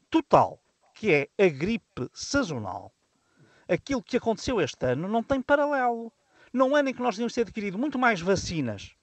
total, 0.09 0.59
que 0.93 1.13
é 1.13 1.29
a 1.43 1.47
gripe 1.47 2.09
sazonal. 2.13 2.93
Aquilo 3.67 4.03
que 4.03 4.17
aconteceu 4.17 4.61
este 4.61 4.85
ano 4.85 5.07
não 5.07 5.23
tem 5.23 5.41
paralelo. 5.41 6.11
Não 6.55 6.73
ano 6.73 6.87
em 6.87 6.93
que 6.93 7.01
nós 7.01 7.15
tínhamos 7.15 7.33
ter 7.33 7.41
adquirido 7.41 7.77
muito 7.77 7.99
mais 7.99 8.21
vacinas. 8.21 8.95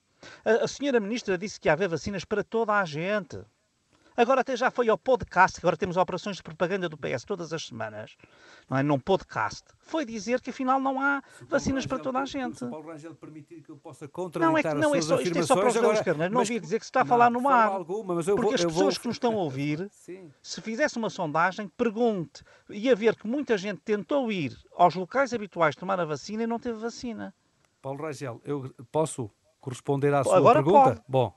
A, 0.42 0.64
a 0.64 0.68
senhora 0.68 0.99
ministra 0.99 1.37
disse 1.37 1.61
que 1.61 1.68
ia 1.68 1.75
haver 1.75 1.87
vacinas 1.87 2.25
para 2.25 2.42
toda 2.42 2.73
a 2.73 2.82
gente. 2.87 3.38
Agora 4.16 4.40
até 4.40 4.56
já 4.56 4.71
foi 4.71 4.88
ao 4.88 4.97
podcast, 4.97 5.59
agora 5.59 5.76
temos 5.76 5.99
operações 5.99 6.37
de 6.37 6.42
propaganda 6.42 6.88
do 6.88 6.97
PS 6.97 7.25
todas 7.26 7.52
as 7.52 7.66
semanas, 7.66 8.16
não 8.71 8.78
é? 8.78 8.82
Num 8.82 8.99
podcast. 8.99 9.64
Foi 9.80 10.06
dizer 10.06 10.40
que 10.40 10.49
afinal 10.49 10.80
não 10.80 10.99
há 10.99 11.23
vacinas 11.47 11.85
para 11.85 11.99
toda 11.99 12.21
a 12.21 12.25
gente. 12.25 12.56
Se 12.59 12.64
o 12.64 12.71
Paulo 12.71 12.88
Rangel 12.88 13.14
permitir 13.16 13.62
que 13.62 13.71
eu 13.71 13.76
possa 13.76 14.09
não 14.40 14.56
é 14.56 14.62
que 14.62 14.75
não 14.75 14.94
é 14.94 15.02
só, 15.02 15.21
isto 15.21 15.38
é 15.38 15.42
só 15.42 15.54
para 15.54 15.68
os 15.68 15.76
agora, 15.76 16.02
Carneiro, 16.02 16.32
não 16.32 16.40
ouvi 16.40 16.59
dizer 16.59 16.78
que 16.78 16.87
se 16.87 16.90
está 16.90 17.02
a 17.02 17.04
falar 17.04 17.30
no 17.30 17.42
mar. 17.42 17.68
Alguma, 17.68 18.14
porque 18.14 18.32
vou, 18.32 18.54
as 18.54 18.64
pessoas 18.64 18.94
vou... 18.94 19.02
que 19.02 19.09
nos 19.09 19.16
estão 19.16 19.35
a 19.35 19.37
ouvir, 19.44 19.90
se 20.42 20.61
fizesse 20.62 20.97
uma 20.97 21.11
sondagem, 21.11 21.68
pergunte, 21.68 22.42
ia 22.71 22.97
ver 22.97 23.14
que 23.14 23.26
muita 23.26 23.59
gente 23.59 23.82
tentou 23.82 24.32
ir 24.32 24.56
aos 24.75 24.94
locais 24.94 25.35
habituais 25.35 25.76
tomar 25.76 26.00
a 26.00 26.04
vacina 26.06 26.44
e 26.44 26.47
não 26.47 26.59
teve 26.59 26.78
vacina. 26.78 27.35
Paulo 27.83 28.01
Rangel, 28.01 28.41
eu 28.45 28.73
posso 28.93 29.29
corresponder 29.61 30.15
à 30.15 30.23
sua 30.23 30.37
Agora 30.37 30.62
pergunta? 30.62 30.91
Pode. 30.91 31.03
Bom, 31.09 31.35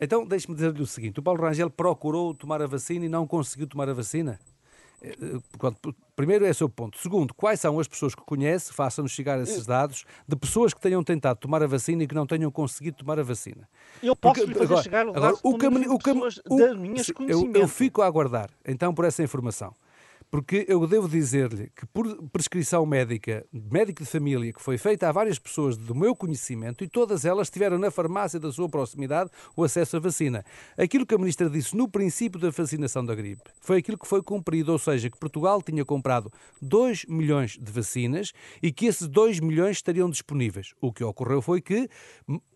Então, 0.00 0.26
deixe-me 0.26 0.54
dizer-lhe 0.54 0.82
o 0.82 0.86
seguinte: 0.86 1.20
o 1.20 1.22
Paulo 1.22 1.42
Rangel 1.42 1.68
procurou 1.70 2.34
tomar 2.34 2.62
a 2.62 2.66
vacina 2.66 3.04
e 3.04 3.08
não 3.08 3.26
conseguiu 3.26 3.66
tomar 3.66 3.88
a 3.88 3.92
vacina? 3.92 4.40
Eh, 5.02 5.14
eh, 5.20 5.92
primeiro, 6.16 6.46
é 6.46 6.50
o 6.50 6.54
seu 6.54 6.68
ponto. 6.70 6.98
Segundo, 6.98 7.34
quais 7.34 7.60
são 7.60 7.78
as 7.78 7.86
pessoas 7.86 8.14
que 8.14 8.22
conhece, 8.22 8.72
façam-nos 8.72 9.12
chegar 9.12 9.38
esses 9.40 9.66
dados, 9.66 10.06
de 10.26 10.34
pessoas 10.34 10.72
que 10.72 10.80
tenham 10.80 11.04
tentado 11.04 11.38
tomar 11.38 11.62
a 11.62 11.66
vacina 11.66 12.02
e 12.02 12.06
que 12.06 12.14
não 12.14 12.26
tenham 12.26 12.50
conseguido 12.50 12.96
tomar 12.96 13.18
a 13.18 13.22
vacina? 13.22 13.68
Eu 14.02 14.16
posso 14.16 14.40
Porque, 14.40 14.54
fazer 14.54 14.64
agora, 14.64 14.82
chegar 14.82 15.06
o 15.06 15.10
agora, 15.10 15.36
o 15.42 15.58
caminho, 15.58 15.92
o 15.92 15.98
caminho, 15.98 16.28
das 16.48 16.76
minhas 16.78 17.12
eu, 17.28 17.52
eu 17.54 17.68
fico 17.68 18.00
a 18.00 18.06
aguardar, 18.06 18.48
então, 18.64 18.94
por 18.94 19.04
essa 19.04 19.22
informação. 19.22 19.74
Porque 20.34 20.66
eu 20.66 20.84
devo 20.84 21.08
dizer-lhe 21.08 21.70
que, 21.76 21.86
por 21.86 22.12
prescrição 22.30 22.84
médica, 22.84 23.46
médico 23.52 24.02
de 24.02 24.10
família, 24.10 24.52
que 24.52 24.60
foi 24.60 24.76
feita 24.76 25.08
a 25.08 25.12
várias 25.12 25.38
pessoas 25.38 25.76
do 25.76 25.94
meu 25.94 26.16
conhecimento 26.16 26.82
e 26.82 26.88
todas 26.88 27.24
elas 27.24 27.48
tiveram 27.48 27.78
na 27.78 27.88
farmácia 27.88 28.40
da 28.40 28.50
sua 28.50 28.68
proximidade 28.68 29.30
o 29.56 29.62
acesso 29.62 29.96
à 29.96 30.00
vacina. 30.00 30.44
Aquilo 30.76 31.06
que 31.06 31.14
a 31.14 31.18
ministra 31.18 31.48
disse 31.48 31.76
no 31.76 31.88
princípio 31.88 32.40
da 32.40 32.50
vacinação 32.50 33.06
da 33.06 33.14
gripe 33.14 33.44
foi 33.60 33.78
aquilo 33.78 33.96
que 33.96 34.08
foi 34.08 34.24
cumprido, 34.24 34.72
ou 34.72 34.78
seja, 34.80 35.08
que 35.08 35.16
Portugal 35.16 35.62
tinha 35.62 35.84
comprado 35.84 36.32
2 36.60 37.04
milhões 37.04 37.56
de 37.56 37.70
vacinas 37.70 38.32
e 38.60 38.72
que 38.72 38.86
esses 38.86 39.06
2 39.06 39.38
milhões 39.38 39.76
estariam 39.76 40.10
disponíveis. 40.10 40.74
O 40.80 40.92
que 40.92 41.04
ocorreu 41.04 41.40
foi 41.40 41.60
que 41.60 41.88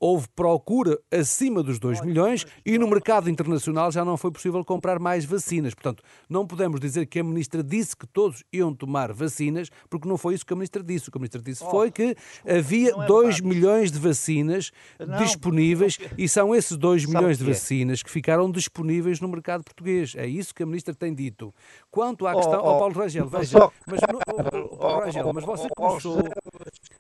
houve 0.01 0.27
procura 0.35 0.99
acima 1.13 1.63
dos 1.63 1.79
2 1.79 2.01
milhões 2.01 2.45
e 2.67 2.77
no 2.77 2.89
mercado 2.89 3.31
internacional 3.31 3.93
já 3.93 4.05
não 4.05 4.17
foi 4.17 4.33
possível 4.33 4.65
comprar 4.65 4.99
mais 4.99 5.25
vacinas. 5.25 5.75
Portanto, 5.75 6.03
não 6.29 6.45
podemos 6.45 6.81
dizer 6.81 7.07
que 7.07 7.21
a 7.21 7.23
ministra 7.23 7.68
disse 7.69 7.97
que 7.97 8.07
todos 8.07 8.43
iam 8.53 8.75
tomar 8.75 9.13
vacinas, 9.13 9.71
porque 9.89 10.09
não 10.09 10.17
foi 10.17 10.35
isso 10.35 10.47
que 10.47 10.53
a 10.53 10.57
ministra 10.57 10.83
disse. 10.83 11.09
O 11.09 11.13
que 11.13 11.19
a 11.19 11.21
ministra 11.21 11.43
disse 11.43 11.63
oh, 11.65 11.71
foi 11.71 11.91
que 11.91 12.17
havia 12.47 12.93
2 12.95 13.39
é 13.39 13.43
milhões 13.43 13.93
de 13.93 13.99
vacinas 13.99 14.71
não, 14.99 15.19
disponíveis 15.19 15.99
não, 15.99 16.09
e 16.17 16.29
são 16.29 16.55
esses 16.55 16.77
2 16.77 17.07
milhões 17.07 17.39
de 17.39 17.45
vacinas 17.45 18.03
que 18.03 18.11
ficaram 18.11 18.51
disponíveis 18.51 19.21
no 19.21 19.29
mercado 19.29 19.63
português. 19.63 20.15
É 20.17 20.27
isso 20.27 20.55
que 20.55 20.63
a 20.63 20.67
ministra 20.67 20.95
tem 20.95 21.15
dito. 21.15 21.55
Quanto 21.91 22.27
à 22.27 22.35
questão. 22.35 22.61
Oh, 22.63 22.67
oh, 22.67 22.77
oh 22.77 22.79
Paulo 22.79 22.95
Rangel, 22.95 23.29
veja, 23.29 23.59
mas, 23.87 24.01
oh, 24.03 24.77
Paulo 24.77 25.05
Rangel, 25.05 25.33
mas 25.33 25.45
você 25.45 25.69
começou. 25.77 26.19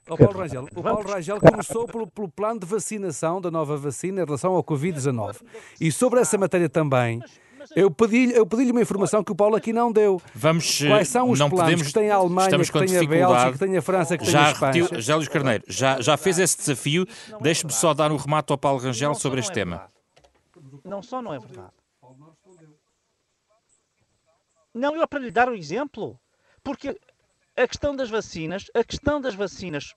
Oh, 0.09 0.17
Paulo 0.17 0.39
Rangel, 0.39 0.69
o 0.75 0.83
Paulo 0.83 1.09
Rangel 1.09 1.41
começou 1.41 1.87
pelo, 1.87 2.07
pelo 2.07 2.29
plano 2.29 2.61
de 2.61 2.67
vacinação 2.67 3.41
da 3.41 3.51
nova 3.51 3.77
vacina 3.77 4.23
em 4.23 4.25
relação 4.25 4.55
ao 4.55 4.65
Covid-19. 4.65 5.43
E 5.81 5.91
sobre 5.93 6.21
essa 6.21 6.37
matéria 6.37 6.69
também. 6.69 7.21
Eu 7.75 7.91
pedi-lhe 7.91 8.35
eu 8.35 8.47
pedi 8.47 8.71
uma 8.71 8.81
informação 8.81 9.23
que 9.23 9.33
o 9.33 9.35
Paulo 9.35 9.57
aqui 9.57 9.73
não 9.73 9.93
deu. 9.93 10.21
Vamos, 10.35 10.81
Quais 10.81 11.09
são 11.09 11.31
os 11.31 11.39
não 11.39 11.51
planos 11.51 11.67
podemos, 11.67 11.87
que 11.89 11.93
tem 11.93 12.11
a 12.11 12.17
Alemanha, 12.17 12.59
que 12.59 12.73
tem 12.73 12.97
a 12.97 13.09
Bélgica, 13.09 13.53
que 13.53 13.59
tem 13.59 13.77
a 13.77 13.83
França, 13.83 14.19
que 14.19 14.25
já 14.25 14.39
tem 14.39 14.41
a 14.41 14.53
Espanha? 14.53 14.73
Repetiu, 14.73 15.01
já, 15.01 15.17
Luís 15.17 15.29
Carneiro, 15.29 15.65
já, 15.69 16.01
já 16.01 16.17
fez 16.17 16.39
esse 16.39 16.57
desafio. 16.57 17.07
Deixe-me 17.41 17.73
só 17.73 17.93
dar 17.93 18.11
um 18.11 18.17
remate 18.17 18.53
ao 18.53 18.59
Paulo 18.59 18.81
Rangel 18.81 19.15
sobre 19.15 19.41
este 19.41 19.51
é 19.53 19.55
tema. 19.55 19.91
Não 20.85 21.03
só 21.03 21.21
não 21.21 21.35
é 21.35 21.39
verdade. 21.39 21.73
Não, 24.75 24.95
eu 24.95 25.09
para 25.09 25.19
lhe 25.19 25.31
dar 25.31 25.49
o 25.49 25.53
um 25.53 25.55
exemplo. 25.55 26.19
Porque 26.63 26.99
a 27.57 27.67
questão 27.67 27.97
das 27.97 28.11
vacinas, 28.11 28.67
a 28.75 28.85
questão 28.85 29.21
das 29.21 29.35
vacinas... 29.35 29.95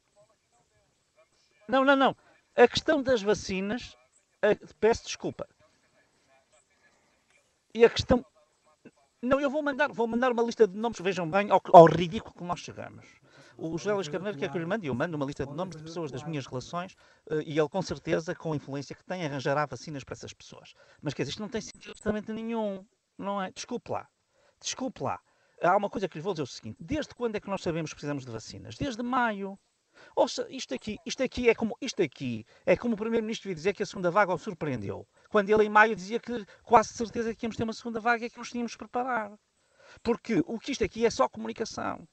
Não, 1.68 1.86
não, 1.86 1.96
não. 1.96 2.16
A 2.56 2.68
questão 2.68 3.02
das 3.02 3.22
vacinas... 3.22 3.96
A, 4.42 4.56
peço 4.80 5.04
desculpa. 5.04 5.48
E 7.74 7.86
a 7.86 7.90
questão. 7.90 8.26
Não, 9.22 9.40
eu 9.40 9.50
vou 9.50 9.62
mandar, 9.62 9.92
vou 9.92 10.08
mandar 10.08 10.32
uma 10.32 10.44
lista 10.44 10.68
de 10.68 10.78
nomes, 10.78 11.00
vejam 11.00 11.30
bem, 11.30 11.52
ao, 11.52 11.62
ao 11.74 11.86
ridículo 11.86 12.34
que 12.34 12.44
nós 12.44 12.60
chegamos. 12.60 13.06
O 13.58 13.78
José 13.78 13.94
Luís 13.94 14.08
Carneiro 14.08 14.38
quer 14.38 14.50
que 14.50 14.58
eu 14.58 14.62
lhe 14.62 14.66
mande, 14.66 14.88
eu 14.88 14.96
mando 14.96 15.16
uma 15.16 15.26
lista 15.26 15.46
de 15.46 15.54
nomes 15.54 15.76
de 15.76 15.84
pessoas 15.84 16.12
das 16.12 16.24
minhas 16.24 16.48
relações 16.48 16.94
uh, 17.30 17.42
e 17.46 17.60
ele, 17.60 17.70
com 17.70 17.82
certeza, 17.82 18.34
com 18.34 18.54
a 18.54 18.56
influência 18.56 18.96
que 18.96 19.04
tem, 19.04 19.24
arranjará 19.24 19.68
vacinas 19.68 20.04
para 20.04 20.14
essas 20.14 20.34
pessoas. 20.34 20.74
Mas 21.02 21.14
quer 21.14 21.22
dizer, 21.24 21.32
isto 21.32 21.42
não 21.42 21.50
tem 21.50 21.62
sentido 21.62 21.92
absolutamente 21.92 22.34
nenhum, 22.34 22.84
não 23.18 23.40
é? 23.40 23.52
Desculpe 23.52 23.92
lá, 23.92 24.08
desculpe 24.60 25.04
lá. 25.04 25.20
Há 25.62 25.78
uma 25.78 25.90
coisa 25.92 26.10
que 26.10 26.18
lhe 26.18 26.24
vou 26.24 26.34
dizer 26.34 26.44
o 26.44 26.48
seguinte: 26.48 26.78
desde 26.80 27.14
quando 27.14 27.36
é 27.36 27.40
que 27.40 27.50
nós 27.50 27.62
sabemos 27.62 27.92
que 27.92 27.96
precisamos 27.96 28.26
de 28.26 28.32
vacinas? 28.32 28.76
Desde 28.78 29.04
maio. 29.04 29.60
Ouça, 30.16 30.46
isto 30.50 30.74
aqui, 30.74 30.98
isto 31.06 31.24
aqui 31.24 31.50
é 31.50 31.56
como 31.56 31.76
isto 31.82 32.02
aqui 32.02 32.46
é 32.66 32.76
como 32.76 32.96
o 32.96 32.98
primeiro-ministro 32.98 33.50
ia 33.50 33.56
dizer 33.56 33.74
que 33.74 33.84
a 33.84 33.86
segunda 33.86 34.12
vaga 34.12 34.34
o 34.34 34.38
surpreendeu 34.38 35.08
quando 35.30 35.50
ele 35.50 35.64
em 35.64 35.70
maio 35.70 35.96
dizia 35.96 36.20
que 36.20 36.46
quase 36.64 36.90
certeza 36.90 37.34
que 37.34 37.46
íamos 37.46 37.56
ter 37.56 37.64
uma 37.64 37.74
segunda 37.74 38.00
vaga 38.00 38.26
e 38.26 38.30
que 38.30 38.38
nos 38.38 38.52
tínhamos 38.52 38.76
preparado. 38.76 39.40
Porque 40.04 40.44
o 40.46 40.60
que 40.60 40.74
isto 40.74 40.84
aqui 40.84 41.06
é 41.06 41.10
só 41.10 41.28
comunicação. 41.28 42.08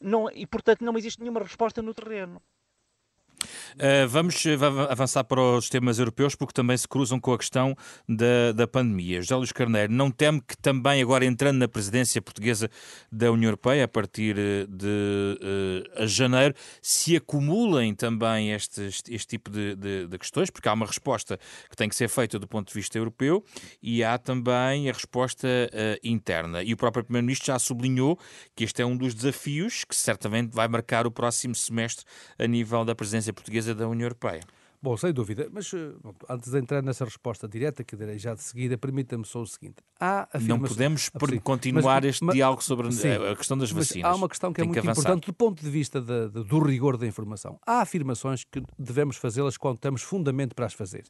Não, 0.00 0.30
e, 0.30 0.46
portanto, 0.46 0.84
não 0.84 0.98
existe 0.98 1.20
nenhuma 1.20 1.40
resposta 1.40 1.80
no 1.80 1.94
terreno. 1.94 2.42
Uh, 3.74 4.06
vamos 4.08 4.42
avançar 4.90 5.24
para 5.24 5.40
os 5.40 5.68
temas 5.68 5.98
europeus 5.98 6.34
porque 6.34 6.52
também 6.52 6.76
se 6.76 6.86
cruzam 6.86 7.18
com 7.18 7.32
a 7.32 7.38
questão 7.38 7.74
da, 8.08 8.52
da 8.54 8.66
pandemia. 8.66 9.20
José 9.22 9.34
Luís 9.34 9.52
Carneiro, 9.52 9.92
não 9.92 10.10
teme 10.10 10.40
que 10.40 10.56
também 10.56 11.02
agora 11.02 11.24
entrando 11.24 11.58
na 11.58 11.68
presidência 11.68 12.20
portuguesa 12.20 12.70
da 13.10 13.30
União 13.32 13.48
Europeia 13.48 13.84
a 13.84 13.88
partir 13.88 14.36
eh, 14.38 14.66
de 14.68 15.38
uh, 16.00 16.06
janeiro 16.06 16.54
se 16.80 17.16
acumulem 17.16 17.94
também 17.94 18.52
este, 18.52 18.82
este 18.82 19.26
tipo 19.26 19.50
de, 19.50 19.74
de, 19.74 20.06
de, 20.06 20.18
questões, 20.18 20.50
porque 20.50 20.68
há 20.68 20.72
uma 20.72 20.86
resposta 20.86 21.38
que 21.70 21.76
tem 21.76 21.88
que 21.88 21.96
ser 21.96 22.08
feita 22.08 22.38
do 22.38 22.46
ponto 22.46 22.68
de 22.68 22.74
vista 22.74 22.98
europeu 22.98 23.44
e 23.82 24.04
há 24.04 24.18
também 24.18 24.88
a 24.88 24.92
resposta 24.92 25.46
uh, 25.46 25.98
interna. 26.02 26.62
E 26.62 26.72
o 26.72 26.76
próprio 26.76 27.04
Primeiro-Ministro 27.04 27.46
já 27.46 27.58
sublinhou 27.58 28.18
que 28.54 28.64
este 28.64 28.82
é 28.82 28.86
um 28.86 28.96
dos 28.96 29.14
desafios 29.14 29.84
que 29.84 29.96
certamente 29.96 30.54
vai 30.54 30.68
marcar 30.68 31.06
o 31.06 31.10
próximo 31.10 31.54
semestre 31.54 32.04
a 32.38 32.46
nível 32.46 32.84
da 32.84 32.94
presidência 32.94 33.12
presidência 33.12 33.32
portuguesa 33.62 33.74
da 33.74 33.88
União 33.88 34.06
Europeia. 34.06 34.42
Bom, 34.82 34.96
sem 34.96 35.12
dúvida, 35.12 35.48
mas 35.52 35.72
eh, 35.72 35.92
antes 36.28 36.50
de 36.50 36.58
entrar 36.58 36.82
nessa 36.82 37.04
resposta 37.04 37.46
direta, 37.46 37.84
que 37.84 37.94
darei 37.94 38.18
já 38.18 38.34
de 38.34 38.42
seguida, 38.42 38.76
permita-me 38.76 39.24
só 39.24 39.40
o 39.40 39.46
seguinte. 39.46 39.76
Há 40.00 40.28
Não 40.40 40.58
podemos 40.58 41.02
sim, 41.02 41.38
continuar 41.38 42.02
mas, 42.02 42.10
este 42.10 42.24
mas, 42.24 42.34
diálogo 42.34 42.64
sobre 42.64 42.90
sim, 42.90 43.12
a 43.12 43.36
questão 43.36 43.56
das 43.56 43.70
vacinas. 43.70 44.10
Há 44.10 44.16
uma 44.16 44.28
questão 44.28 44.52
que 44.52 44.60
é 44.60 44.64
Tem 44.64 44.70
é 44.70 44.72
muito 44.72 44.82
que 44.82 44.90
importante 44.90 45.26
do 45.26 45.32
ponto 45.32 45.62
de 45.62 45.70
vista 45.70 46.00
de, 46.00 46.30
de, 46.30 46.42
do 46.42 46.58
rigor 46.58 46.96
da 46.96 47.06
informação. 47.06 47.60
Há 47.64 47.80
afirmações 47.80 48.42
que 48.42 48.60
devemos 48.76 49.14
fazê-las 49.14 49.56
quando 49.56 49.78
temos 49.78 50.02
fundamento 50.02 50.52
para 50.52 50.66
as 50.66 50.74
fazer. 50.74 51.04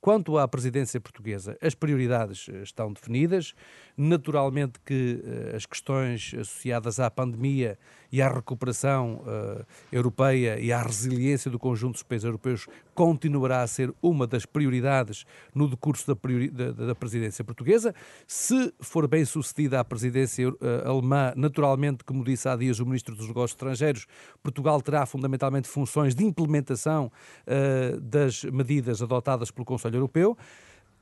Quanto 0.00 0.38
à 0.38 0.48
presidência 0.48 0.98
portuguesa, 0.98 1.58
as 1.60 1.74
prioridades 1.74 2.48
eh, 2.48 2.62
estão 2.62 2.90
definidas. 2.90 3.52
Naturalmente 3.94 4.80
que 4.86 5.20
uh, 5.22 5.56
as 5.56 5.66
questões 5.66 6.32
associadas 6.32 6.98
à 6.98 7.10
pandemia 7.10 7.78
e 8.10 8.22
à 8.22 8.28
recuperação 8.28 9.22
uh, 9.22 9.64
europeia 9.92 10.58
e 10.58 10.72
à 10.72 10.82
resiliência 10.82 11.50
do 11.50 11.58
conjunto 11.58 11.94
dos 11.94 12.02
países 12.02 12.24
europeus 12.24 12.66
continuará 12.94 13.62
a 13.62 13.66
ser 13.66 13.92
uma 14.02 14.26
das 14.26 14.44
prioridades 14.44 15.24
no 15.54 15.68
decurso 15.68 16.06
da, 16.06 16.18
da, 16.52 16.86
da 16.86 16.94
presidência 16.94 17.44
portuguesa. 17.44 17.94
Se 18.26 18.72
for 18.80 19.06
bem 19.06 19.24
sucedida 19.24 19.78
a 19.78 19.84
presidência 19.84 20.48
uh, 20.48 20.56
alemã, 20.84 21.32
naturalmente, 21.36 22.04
como 22.04 22.24
disse 22.24 22.48
há 22.48 22.56
dias 22.56 22.80
o 22.80 22.86
Ministro 22.86 23.14
dos 23.14 23.28
Negócios 23.28 23.52
Estrangeiros, 23.52 24.06
Portugal 24.42 24.80
terá 24.80 25.06
fundamentalmente 25.06 25.68
funções 25.68 26.14
de 26.14 26.24
implementação 26.24 27.12
uh, 27.46 28.00
das 28.00 28.44
medidas 28.44 29.02
adotadas 29.02 29.50
pelo 29.50 29.64
Conselho 29.64 29.96
Europeu. 29.96 30.36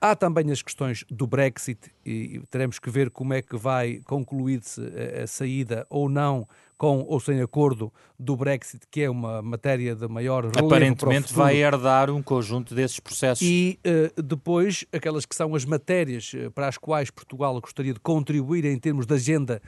Há 0.00 0.14
também 0.14 0.50
as 0.50 0.60
questões 0.60 1.04
do 1.10 1.26
Brexit 1.26 1.90
e 2.04 2.40
teremos 2.50 2.78
que 2.78 2.90
ver 2.90 3.10
como 3.10 3.32
é 3.32 3.40
que 3.40 3.56
vai 3.56 4.00
concluir-se 4.04 4.80
a 5.22 5.26
saída 5.26 5.86
ou 5.88 6.08
não 6.08 6.46
com 6.76 7.04
ou 7.08 7.18
sem 7.18 7.40
acordo 7.40 7.90
do 8.18 8.36
Brexit, 8.36 8.86
que 8.90 9.02
é 9.02 9.10
uma 9.10 9.40
matéria 9.40 9.94
de 9.94 10.06
maior 10.06 10.44
relevo 10.44 10.66
Aparentemente 10.66 11.32
vai 11.32 11.56
herdar 11.56 12.10
um 12.10 12.22
conjunto 12.22 12.74
desses 12.74 13.00
processos. 13.00 13.46
E 13.46 13.78
uh, 13.86 14.22
depois 14.22 14.84
aquelas 14.92 15.24
que 15.24 15.34
são 15.34 15.54
as 15.54 15.64
matérias 15.64 16.32
eh, 16.34 16.50
para 16.50 16.68
as 16.68 16.76
quais 16.76 17.10
Portugal 17.10 17.58
gostaria 17.60 17.94
de 17.94 18.00
contribuir 18.00 18.66
em 18.66 18.78
termos 18.78 19.06
de 19.06 19.14
agenda 19.14 19.62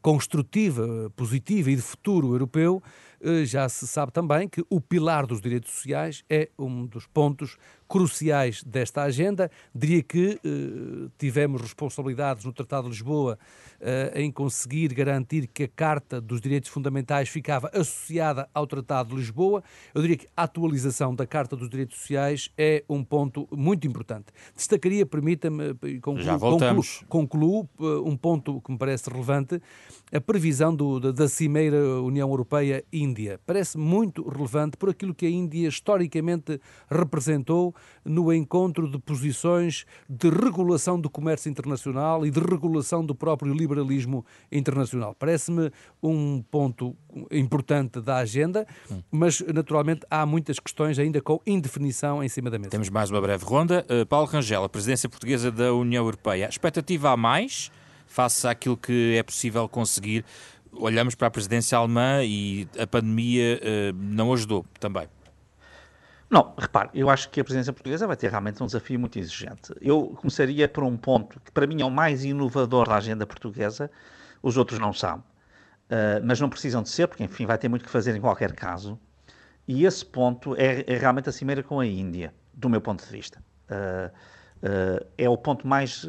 construtiva, 0.00 1.10
positiva 1.16 1.70
e 1.70 1.76
de 1.76 1.82
futuro 1.82 2.34
europeu, 2.34 2.82
eh, 3.22 3.46
já 3.46 3.66
se 3.70 3.86
sabe 3.86 4.12
também 4.12 4.46
que 4.46 4.62
o 4.68 4.78
pilar 4.78 5.26
dos 5.26 5.40
direitos 5.40 5.72
sociais 5.72 6.22
é 6.28 6.50
um 6.58 6.84
dos 6.84 7.06
pontos 7.06 7.56
cruciais 7.88 8.62
desta 8.64 9.02
agenda. 9.02 9.50
Diria 9.74 10.02
que 10.02 10.40
eh, 10.44 11.10
tivemos 11.18 11.60
responsabilidades 11.60 12.44
no 12.44 12.52
Tratado 12.52 12.84
de 12.84 12.90
Lisboa 12.90 13.38
eh, 13.80 14.12
em 14.16 14.30
conseguir 14.30 14.94
garantir 14.94 15.46
que 15.46 15.64
a 15.64 15.68
Carta 15.68 16.20
dos 16.20 16.40
Direitos 16.40 16.70
Fundamentais 16.70 17.28
ficava 17.28 17.70
associada 17.72 18.48
ao 18.54 18.66
Tratado 18.66 19.10
de 19.10 19.16
Lisboa. 19.16 19.62
Eu 19.94 20.02
diria 20.02 20.16
que 20.16 20.28
a 20.36 20.44
atualização 20.44 21.14
da 21.14 21.26
Carta 21.26 21.56
dos 21.56 21.68
Direitos 21.68 21.98
Sociais 21.98 22.50
é 22.56 22.84
um 22.88 23.04
ponto 23.04 23.48
muito 23.52 23.86
importante. 23.86 24.26
Destacaria, 24.56 25.04
permita-me, 25.04 25.74
concluo, 26.00 26.38
concluo, 26.58 26.84
concluo, 27.08 27.68
um 28.04 28.16
ponto 28.16 28.60
que 28.60 28.72
me 28.72 28.78
parece 28.78 29.10
relevante, 29.10 29.60
a 30.12 30.20
previsão 30.20 30.74
do, 30.74 31.00
da, 31.00 31.10
da 31.10 31.28
Cimeira 31.28 32.00
União 32.00 32.28
Europeia-Índia. 32.28 33.40
Parece 33.44 33.76
muito 33.76 34.26
relevante 34.28 34.76
por 34.76 34.90
aquilo 34.90 35.14
que 35.14 35.26
a 35.26 35.30
Índia 35.30 35.68
historicamente 35.68 36.60
representou 36.88 37.73
no 38.04 38.32
encontro 38.32 38.90
de 38.90 38.98
posições 38.98 39.86
de 40.08 40.28
regulação 40.28 41.00
do 41.00 41.08
comércio 41.08 41.50
internacional 41.50 42.26
e 42.26 42.30
de 42.30 42.40
regulação 42.40 43.04
do 43.04 43.14
próprio 43.14 43.52
liberalismo 43.52 44.24
internacional. 44.50 45.14
Parece-me 45.18 45.70
um 46.02 46.42
ponto 46.42 46.96
importante 47.30 48.00
da 48.00 48.16
agenda, 48.16 48.66
hum. 48.90 49.02
mas 49.10 49.40
naturalmente 49.40 50.06
há 50.10 50.26
muitas 50.26 50.58
questões 50.58 50.98
ainda 50.98 51.20
com 51.20 51.40
indefinição 51.46 52.22
em 52.22 52.28
cima 52.28 52.50
da 52.50 52.58
mesa. 52.58 52.70
Temos 52.70 52.90
mais 52.90 53.10
uma 53.10 53.20
breve 53.20 53.44
ronda. 53.44 53.86
Uh, 53.88 54.06
Paulo 54.06 54.26
Rangel, 54.26 54.64
a 54.64 54.68
presidência 54.68 55.08
portuguesa 55.08 55.50
da 55.50 55.72
União 55.72 56.04
Europeia. 56.04 56.46
A 56.46 56.48
expectativa 56.48 57.10
há 57.10 57.16
mais 57.16 57.70
face 58.06 58.46
àquilo 58.46 58.76
que 58.76 59.16
é 59.16 59.22
possível 59.22 59.68
conseguir? 59.68 60.24
Olhamos 60.72 61.14
para 61.14 61.28
a 61.28 61.30
presidência 61.30 61.76
alemã 61.78 62.22
e 62.24 62.68
a 62.78 62.86
pandemia 62.86 63.60
uh, 63.60 63.96
não 63.96 64.32
ajudou 64.32 64.64
também. 64.78 65.08
Não, 66.34 66.52
repare, 66.58 66.90
eu 66.92 67.08
acho 67.08 67.30
que 67.30 67.40
a 67.40 67.44
presidência 67.44 67.72
portuguesa 67.72 68.08
vai 68.08 68.16
ter 68.16 68.28
realmente 68.28 68.60
um 68.60 68.66
desafio 68.66 68.98
muito 68.98 69.16
exigente. 69.20 69.72
Eu 69.80 70.16
começaria 70.16 70.68
por 70.68 70.82
um 70.82 70.96
ponto 70.96 71.38
que 71.38 71.52
para 71.52 71.64
mim 71.64 71.80
é 71.80 71.84
o 71.84 71.90
mais 71.92 72.24
inovador 72.24 72.88
da 72.88 72.96
agenda 72.96 73.24
portuguesa, 73.24 73.88
os 74.42 74.56
outros 74.56 74.80
não 74.80 74.92
são. 74.92 75.18
Uh, 75.18 76.18
mas 76.24 76.40
não 76.40 76.48
precisam 76.48 76.82
de 76.82 76.88
ser, 76.88 77.06
porque 77.06 77.22
enfim 77.22 77.46
vai 77.46 77.56
ter 77.56 77.68
muito 77.68 77.84
que 77.84 77.88
fazer 77.88 78.16
em 78.16 78.20
qualquer 78.20 78.52
caso. 78.52 78.98
E 79.68 79.86
esse 79.86 80.04
ponto 80.04 80.56
é, 80.56 80.82
é 80.88 80.98
realmente 80.98 81.28
a 81.28 81.32
cimeira 81.32 81.62
com 81.62 81.78
a 81.78 81.86
Índia, 81.86 82.34
do 82.52 82.68
meu 82.68 82.80
ponto 82.80 83.04
de 83.04 83.12
vista. 83.12 83.40
Uh, 83.70 84.10
uh, 84.66 85.06
é 85.16 85.28
o 85.30 85.38
ponto 85.38 85.68
mais 85.68 86.04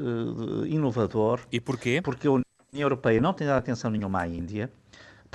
inovador. 0.66 1.42
E 1.52 1.62
porquê? 1.62 2.02
Porque 2.02 2.28
a 2.28 2.32
União 2.32 2.48
Europeia 2.74 3.22
não 3.22 3.32
tem 3.32 3.46
dado 3.46 3.60
atenção 3.60 3.92
nenhuma 3.92 4.22
à 4.22 4.28
Índia. 4.28 4.72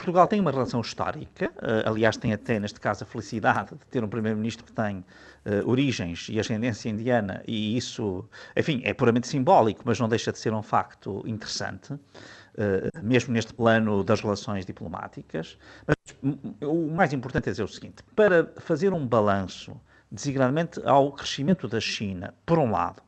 Portugal 0.01 0.27
tem 0.27 0.41
uma 0.41 0.51
relação 0.51 0.81
histórica, 0.81 1.53
uh, 1.57 1.91
aliás, 1.91 2.17
tem 2.17 2.33
até, 2.33 2.59
neste 2.59 2.81
caso, 2.81 3.05
a 3.05 3.07
felicidade 3.07 3.75
de 3.75 3.85
ter 3.87 4.03
um 4.03 4.09
Primeiro-Ministro 4.09 4.65
que 4.65 4.73
tem 4.73 5.05
uh, 5.45 5.69
origens 5.69 6.27
e 6.31 6.41
ascendência 6.41 6.89
indiana, 6.89 7.43
e 7.47 7.77
isso, 7.77 8.27
enfim, 8.57 8.81
é 8.83 8.95
puramente 8.95 9.29
simbólico, 9.29 9.83
mas 9.85 10.01
não 10.01 10.09
deixa 10.09 10.33
de 10.33 10.39
ser 10.39 10.55
um 10.55 10.63
facto 10.63 11.23
interessante, 11.27 11.93
uh, 11.93 12.01
mesmo 13.03 13.35
neste 13.35 13.53
plano 13.53 14.03
das 14.03 14.23
relações 14.23 14.65
diplomáticas. 14.65 15.59
Mas 15.87 15.97
o 16.63 16.87
mais 16.87 17.13
importante 17.13 17.49
é 17.49 17.53
dizer 17.53 17.65
o 17.65 17.69
seguinte: 17.69 18.03
para 18.17 18.51
fazer 18.57 18.95
um 18.95 19.07
balanço, 19.07 19.79
designadamente 20.11 20.81
ao 20.83 21.13
crescimento 21.13 21.69
da 21.69 21.79
China, 21.79 22.33
por 22.47 22.59
um 22.59 22.71
lado, 22.71 23.03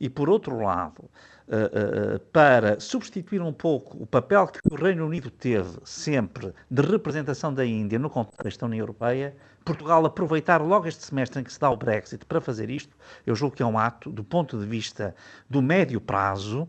e 0.00 0.08
por 0.08 0.30
outro 0.30 0.58
lado, 0.58 1.04
uh, 1.50 2.16
uh, 2.16 2.20
para 2.32 2.78
substituir 2.78 3.42
um 3.42 3.52
pouco 3.52 4.00
o 4.02 4.06
papel 4.06 4.46
que 4.46 4.60
o 4.70 4.76
Reino 4.76 5.04
Unido 5.04 5.30
teve 5.30 5.78
sempre 5.84 6.54
de 6.70 6.82
representação 6.82 7.52
da 7.52 7.66
Índia 7.66 7.98
no 7.98 8.08
contexto 8.08 8.60
da 8.60 8.66
União 8.66 8.82
Europeia, 8.82 9.34
Portugal 9.64 10.04
aproveitar 10.06 10.62
logo 10.62 10.86
este 10.86 11.04
semestre 11.04 11.40
em 11.40 11.44
que 11.44 11.52
se 11.52 11.60
dá 11.60 11.68
o 11.70 11.76
Brexit 11.76 12.24
para 12.24 12.40
fazer 12.40 12.70
isto, 12.70 12.96
eu 13.26 13.34
julgo 13.34 13.56
que 13.56 13.62
é 13.62 13.66
um 13.66 13.78
ato, 13.78 14.10
do 14.10 14.24
ponto 14.24 14.58
de 14.58 14.64
vista 14.64 15.14
do 15.48 15.60
médio 15.60 16.00
prazo, 16.00 16.68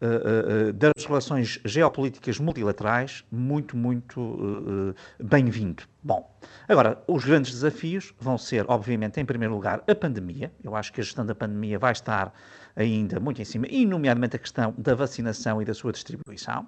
Uh, 0.00 0.72
das 0.72 1.04
relações 1.04 1.58
geopolíticas 1.64 2.38
multilaterais 2.38 3.24
muito, 3.32 3.76
muito 3.76 4.94
bem-vindo. 5.18 5.82
Bom, 6.04 6.38
agora, 6.68 7.02
os 7.08 7.24
grandes 7.24 7.50
desafios 7.50 8.14
vão 8.20 8.38
ser, 8.38 8.64
obviamente, 8.68 9.18
em 9.18 9.24
primeiro 9.24 9.52
lugar, 9.52 9.82
a 9.88 9.94
pandemia. 9.96 10.52
Eu 10.62 10.76
acho 10.76 10.92
que 10.92 11.00
a 11.00 11.04
gestão 11.04 11.26
da 11.26 11.34
pandemia 11.34 11.80
vai 11.80 11.90
estar 11.90 12.32
ainda 12.78 13.18
muito 13.18 13.42
em 13.42 13.44
cima, 13.44 13.66
e 13.68 13.84
nomeadamente 13.84 14.36
a 14.36 14.38
questão 14.38 14.72
da 14.78 14.94
vacinação 14.94 15.60
e 15.60 15.64
da 15.64 15.74
sua 15.74 15.92
distribuição. 15.92 16.66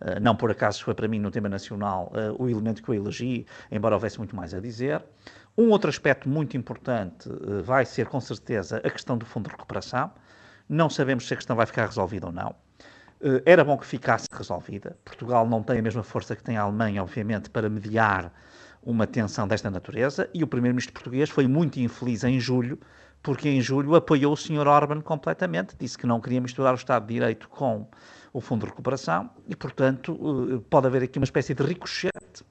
Uh, 0.00 0.20
não 0.22 0.36
por 0.36 0.50
acaso 0.50 0.84
foi 0.84 0.94
para 0.94 1.08
mim 1.08 1.18
no 1.18 1.30
tema 1.30 1.48
nacional 1.48 2.12
uh, 2.14 2.40
o 2.40 2.48
elemento 2.48 2.80
que 2.80 2.88
eu 2.88 2.94
elegi, 2.94 3.44
embora 3.70 3.96
houvesse 3.96 4.18
muito 4.18 4.36
mais 4.36 4.54
a 4.54 4.60
dizer. 4.60 5.02
Um 5.56 5.70
outro 5.70 5.90
aspecto 5.90 6.28
muito 6.28 6.56
importante 6.56 7.28
uh, 7.28 7.62
vai 7.64 7.84
ser, 7.84 8.06
com 8.06 8.20
certeza, 8.20 8.80
a 8.84 8.90
questão 8.90 9.18
do 9.18 9.26
Fundo 9.26 9.48
de 9.48 9.50
Recuperação. 9.50 10.12
Não 10.68 10.88
sabemos 10.88 11.26
se 11.26 11.34
a 11.34 11.36
questão 11.36 11.56
vai 11.56 11.66
ficar 11.66 11.86
resolvida 11.86 12.26
ou 12.26 12.32
não. 12.32 12.54
Era 13.44 13.64
bom 13.64 13.76
que 13.76 13.84
ficasse 13.84 14.28
resolvida. 14.30 14.96
Portugal 15.04 15.48
não 15.48 15.60
tem 15.60 15.80
a 15.80 15.82
mesma 15.82 16.04
força 16.04 16.36
que 16.36 16.44
tem 16.44 16.56
a 16.56 16.62
Alemanha, 16.62 17.02
obviamente, 17.02 17.50
para 17.50 17.68
mediar 17.68 18.32
uma 18.80 19.08
tensão 19.08 19.48
desta 19.48 19.68
natureza, 19.70 20.30
e 20.32 20.44
o 20.44 20.46
Primeiro-Ministro 20.46 20.92
português 20.92 21.28
foi 21.28 21.48
muito 21.48 21.80
infeliz 21.80 22.22
em 22.22 22.38
julho 22.38 22.78
porque 23.22 23.48
em 23.48 23.60
julho 23.60 23.94
apoiou 23.94 24.32
o 24.32 24.36
Sr. 24.36 24.66
Orban 24.66 25.00
completamente, 25.00 25.74
disse 25.78 25.98
que 25.98 26.06
não 26.06 26.20
queria 26.20 26.40
misturar 26.40 26.72
o 26.72 26.76
Estado 26.76 27.06
de 27.06 27.14
Direito 27.14 27.48
com 27.48 27.86
o 28.32 28.40
Fundo 28.40 28.60
de 28.60 28.66
Recuperação 28.66 29.30
e, 29.46 29.56
portanto, 29.56 30.18
eh, 30.52 30.60
pode 30.70 30.86
haver 30.86 31.02
aqui 31.02 31.18
uma 31.18 31.24
espécie 31.24 31.54
de 31.54 31.62
ricochete 31.62 32.44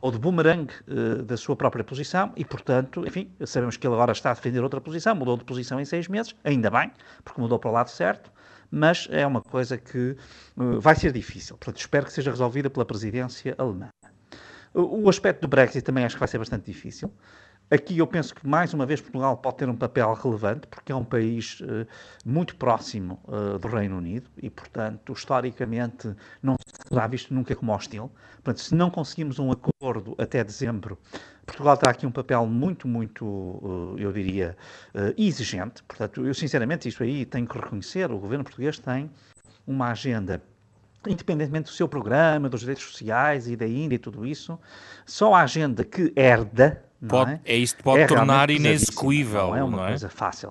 ou 0.00 0.12
de 0.12 0.18
boomerang 0.18 0.72
uh, 0.88 1.22
da 1.22 1.36
sua 1.36 1.56
própria 1.56 1.82
posição 1.82 2.32
e, 2.36 2.44
portanto, 2.44 3.04
enfim, 3.06 3.30
sabemos 3.44 3.76
que 3.76 3.86
ele 3.86 3.94
agora 3.94 4.12
está 4.12 4.30
a 4.30 4.34
defender 4.34 4.62
outra 4.62 4.80
posição, 4.80 5.14
mudou 5.14 5.36
de 5.36 5.44
posição 5.44 5.80
em 5.80 5.84
seis 5.84 6.06
meses, 6.06 6.34
ainda 6.44 6.70
bem, 6.70 6.92
porque 7.24 7.40
mudou 7.40 7.58
para 7.58 7.70
o 7.70 7.72
lado 7.72 7.90
certo, 7.90 8.30
mas 8.70 9.08
é 9.10 9.26
uma 9.26 9.40
coisa 9.40 9.78
que 9.78 10.16
uh, 10.56 10.80
vai 10.80 10.94
ser 10.94 11.12
difícil. 11.12 11.56
Portanto, 11.56 11.78
espero 11.80 12.06
que 12.06 12.12
seja 12.12 12.30
resolvida 12.30 12.68
pela 12.68 12.84
presidência 12.84 13.54
alemã. 13.58 13.88
O 14.74 15.08
aspecto 15.08 15.40
do 15.40 15.48
Brexit 15.48 15.82
também 15.82 16.04
acho 16.04 16.16
que 16.16 16.20
vai 16.20 16.28
ser 16.28 16.36
bastante 16.36 16.66
difícil. 16.66 17.10
Aqui 17.68 17.98
eu 17.98 18.06
penso 18.06 18.32
que, 18.32 18.46
mais 18.46 18.72
uma 18.72 18.86
vez, 18.86 19.00
Portugal 19.00 19.36
pode 19.36 19.56
ter 19.56 19.68
um 19.68 19.74
papel 19.74 20.14
relevante, 20.14 20.68
porque 20.68 20.92
é 20.92 20.94
um 20.94 21.04
país 21.04 21.58
uh, 21.60 21.84
muito 22.24 22.54
próximo 22.54 23.18
uh, 23.24 23.58
do 23.58 23.66
Reino 23.66 23.98
Unido 23.98 24.30
e, 24.40 24.48
portanto, 24.48 25.12
historicamente 25.12 26.14
não 26.40 26.54
será 26.86 27.08
visto 27.08 27.34
nunca 27.34 27.56
como 27.56 27.74
hostil. 27.74 28.08
Portanto, 28.34 28.60
se 28.60 28.72
não 28.72 28.88
conseguimos 28.88 29.40
um 29.40 29.50
acordo 29.50 30.14
até 30.16 30.44
dezembro, 30.44 30.96
Portugal 31.44 31.76
terá 31.76 31.90
aqui 31.90 32.06
um 32.06 32.12
papel 32.12 32.46
muito, 32.46 32.86
muito, 32.86 33.26
uh, 33.26 33.96
eu 33.98 34.12
diria, 34.12 34.56
exigente. 35.16 35.82
Portanto, 35.82 36.24
eu, 36.24 36.32
sinceramente, 36.34 36.88
isso 36.88 37.02
aí 37.02 37.26
tenho 37.26 37.48
que 37.48 37.58
reconhecer, 37.58 38.12
o 38.12 38.18
governo 38.18 38.44
português 38.44 38.78
tem 38.78 39.10
uma 39.66 39.90
agenda 39.90 40.40
independentemente 41.08 41.70
do 41.70 41.70
seu 41.70 41.88
programa, 41.88 42.48
dos 42.48 42.60
direitos 42.60 42.84
sociais 42.84 43.46
e 43.46 43.54
da 43.54 43.66
Índia 43.66 43.94
e 43.94 43.98
tudo 43.98 44.26
isso, 44.26 44.58
só 45.04 45.34
a 45.34 45.42
agenda 45.42 45.84
que 45.84 46.12
herda 46.16 46.84
Pode, 47.06 47.32
é? 47.32 47.40
é 47.44 47.56
isto 47.56 47.82
pode 47.82 48.02
é 48.02 48.06
tornar 48.06 48.50
inexecuível. 48.50 49.48
Não 49.48 49.56
é 49.56 49.64
uma 49.64 49.76
não 49.76 49.84
é? 49.84 49.88
coisa 49.88 50.08
fácil. 50.08 50.50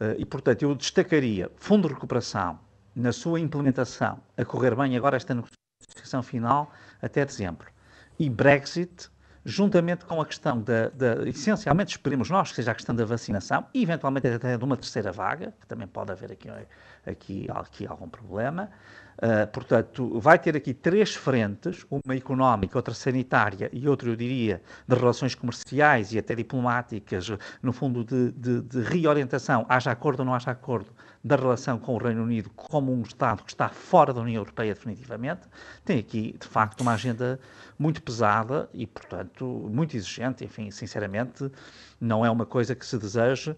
Uh, 0.00 0.14
e, 0.18 0.24
portanto, 0.24 0.62
eu 0.62 0.74
destacaria 0.74 1.50
Fundo 1.56 1.88
de 1.88 1.94
Recuperação 1.94 2.58
na 2.94 3.12
sua 3.12 3.40
implementação 3.40 4.20
a 4.36 4.44
correr 4.44 4.74
bem 4.74 4.96
agora 4.96 5.16
esta 5.16 5.34
negociação 5.34 6.22
final 6.22 6.72
até 7.02 7.24
dezembro. 7.24 7.68
E 8.18 8.30
Brexit, 8.30 9.10
juntamente 9.44 10.04
com 10.04 10.20
a 10.20 10.26
questão 10.26 10.60
da, 10.60 10.88
da, 10.90 11.28
essencialmente 11.28 11.92
esperemos 11.92 12.30
nós 12.30 12.50
que 12.50 12.56
seja 12.56 12.70
a 12.70 12.74
questão 12.74 12.94
da 12.94 13.04
vacinação 13.04 13.66
e 13.74 13.82
eventualmente 13.82 14.26
até 14.28 14.56
de 14.56 14.64
uma 14.64 14.76
terceira 14.76 15.12
vaga, 15.12 15.52
que 15.60 15.66
também 15.66 15.86
pode 15.86 16.12
haver 16.12 16.32
aqui, 16.32 16.48
aqui, 17.04 17.46
aqui 17.50 17.86
algum 17.86 18.08
problema, 18.08 18.70
Uh, 19.16 19.46
portanto, 19.52 20.18
vai 20.18 20.38
ter 20.38 20.56
aqui 20.56 20.74
três 20.74 21.14
frentes, 21.14 21.86
uma 21.88 22.14
económica, 22.14 22.76
outra 22.76 22.92
sanitária 22.92 23.70
e 23.72 23.88
outra, 23.88 24.08
eu 24.08 24.16
diria, 24.16 24.60
de 24.88 24.96
relações 24.96 25.34
comerciais 25.34 26.12
e 26.12 26.18
até 26.18 26.34
diplomáticas, 26.34 27.30
no 27.62 27.72
fundo, 27.72 28.04
de, 28.04 28.32
de, 28.32 28.60
de 28.62 28.80
reorientação, 28.82 29.64
haja 29.68 29.92
acordo 29.92 30.20
ou 30.20 30.26
não 30.26 30.34
haja 30.34 30.50
acordo, 30.50 30.90
da 31.24 31.36
relação 31.36 31.78
com 31.78 31.94
o 31.94 31.98
Reino 31.98 32.22
Unido 32.22 32.50
como 32.54 32.92
um 32.92 33.00
Estado 33.00 33.42
que 33.42 33.50
está 33.50 33.70
fora 33.70 34.12
da 34.12 34.20
União 34.20 34.42
Europeia 34.42 34.74
definitivamente, 34.74 35.48
tem 35.82 35.98
aqui, 35.98 36.36
de 36.38 36.46
facto, 36.46 36.82
uma 36.82 36.92
agenda 36.92 37.40
muito 37.78 38.02
pesada 38.02 38.68
e, 38.74 38.86
portanto, 38.86 39.44
muito 39.72 39.96
exigente. 39.96 40.44
Enfim, 40.44 40.70
sinceramente, 40.70 41.50
não 42.00 42.24
é 42.24 42.30
uma 42.30 42.44
coisa 42.44 42.74
que 42.74 42.84
se 42.84 42.98
deseje. 42.98 43.56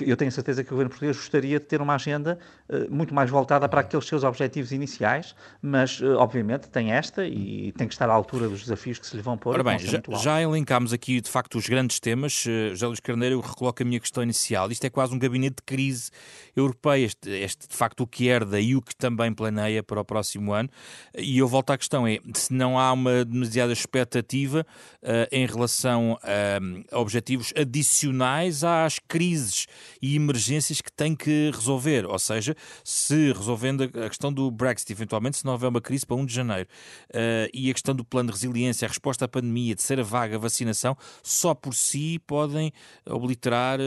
Eu 0.00 0.16
tenho 0.16 0.32
certeza 0.32 0.64
que 0.64 0.70
o 0.70 0.72
governo 0.72 0.90
português 0.90 1.16
gostaria 1.16 1.60
de 1.60 1.64
ter 1.64 1.80
uma 1.80 1.94
agenda 1.94 2.38
eh, 2.68 2.88
muito 2.90 3.14
mais 3.14 3.30
voltada 3.30 3.68
para 3.68 3.80
aqueles 3.82 4.06
seus 4.06 4.24
objetivos 4.24 4.72
iniciais, 4.72 5.34
mas, 5.62 6.00
eh, 6.02 6.06
obviamente, 6.06 6.68
tem 6.68 6.92
esta 6.92 7.24
e 7.26 7.72
tem 7.72 7.86
que 7.86 7.94
estar 7.94 8.10
à 8.10 8.12
altura 8.12 8.48
dos 8.48 8.62
desafios 8.62 8.98
que 8.98 9.06
se 9.06 9.16
lhe 9.16 9.22
vão 9.22 9.38
pôr. 9.38 9.54
Ora 9.54 9.62
bem, 9.62 9.78
já, 9.78 10.02
já 10.20 10.42
elencámos 10.42 10.92
aqui, 10.92 11.20
de 11.20 11.30
facto, 11.30 11.56
os 11.56 11.68
grandes 11.68 12.00
temas. 12.00 12.44
Eh, 12.46 12.70
José 12.70 12.86
Luís 12.86 13.00
Carneiro 13.00 13.40
recoloca 13.40 13.84
a 13.84 13.86
minha 13.86 14.00
questão 14.00 14.22
inicial. 14.22 14.70
Isto 14.72 14.84
é 14.84 14.90
quase 14.90 15.14
um 15.14 15.18
gabinete 15.18 15.56
de 15.56 15.62
crise 15.62 16.10
europeia. 16.56 16.95
Este, 16.98 17.30
este, 17.30 17.68
de 17.68 17.74
facto, 17.76 18.00
o 18.02 18.06
que 18.06 18.28
herda 18.28 18.60
e 18.60 18.74
o 18.74 18.82
que 18.82 18.94
também 18.94 19.32
planeia 19.32 19.82
para 19.82 20.00
o 20.00 20.04
próximo 20.04 20.52
ano. 20.52 20.68
E 21.16 21.38
eu 21.38 21.48
volto 21.48 21.70
à 21.70 21.78
questão, 21.78 22.06
é 22.06 22.18
se 22.34 22.52
não 22.52 22.78
há 22.78 22.92
uma 22.92 23.24
demasiada 23.24 23.72
expectativa 23.72 24.66
uh, 25.02 25.06
em 25.30 25.46
relação 25.46 26.18
a 26.22 26.98
objetivos 26.98 27.52
adicionais 27.56 28.64
às 28.64 28.98
crises 28.98 29.66
e 30.00 30.16
emergências 30.16 30.80
que 30.80 30.92
tem 30.92 31.14
que 31.14 31.50
resolver. 31.54 32.06
Ou 32.06 32.18
seja, 32.18 32.54
se 32.84 33.32
resolvendo 33.32 33.84
a 33.84 34.08
questão 34.08 34.32
do 34.32 34.50
Brexit, 34.50 34.92
eventualmente, 34.92 35.38
se 35.38 35.44
não 35.44 35.52
houver 35.52 35.68
uma 35.68 35.80
crise 35.80 36.06
para 36.06 36.16
1 36.16 36.26
de 36.26 36.34
janeiro, 36.34 36.68
uh, 37.10 37.50
e 37.52 37.70
a 37.70 37.72
questão 37.72 37.94
do 37.94 38.04
plano 38.04 38.28
de 38.28 38.34
resiliência, 38.34 38.86
a 38.86 38.88
resposta 38.88 39.24
à 39.24 39.28
pandemia, 39.28 39.72
a 39.72 39.76
terceira 39.76 40.02
vaga, 40.02 40.36
a 40.36 40.38
vacinação, 40.38 40.96
só 41.22 41.54
por 41.54 41.74
si 41.74 42.18
podem 42.26 42.72
obliterar 43.04 43.78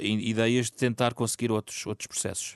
ideias 0.00 0.66
de 0.66 0.72
tentar 0.72 1.14
conseguir 1.14 1.50
outros, 1.50 1.86
outros 1.86 2.06
processos. 2.06 2.49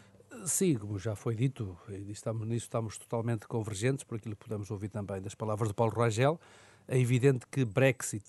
Sim, 0.45 0.75
como 0.75 0.99
já 0.99 1.17
foi 1.17 1.35
dito, 1.35 1.77
estamos, 2.09 2.47
nisso 2.47 2.67
estamos 2.67 2.99
totalmente 2.99 3.49
convergentes, 3.49 4.05
por 4.05 4.17
aquilo 4.17 4.37
que 4.37 4.45
podemos 4.45 4.71
ouvir 4.71 4.89
também 4.89 5.21
das 5.21 5.35
palavras 5.35 5.69
de 5.69 5.75
Paulo 5.75 5.93
Rangel. 5.95 6.39
É 6.87 6.99
evidente 6.99 7.47
que 7.51 7.65
Brexit 7.65 8.25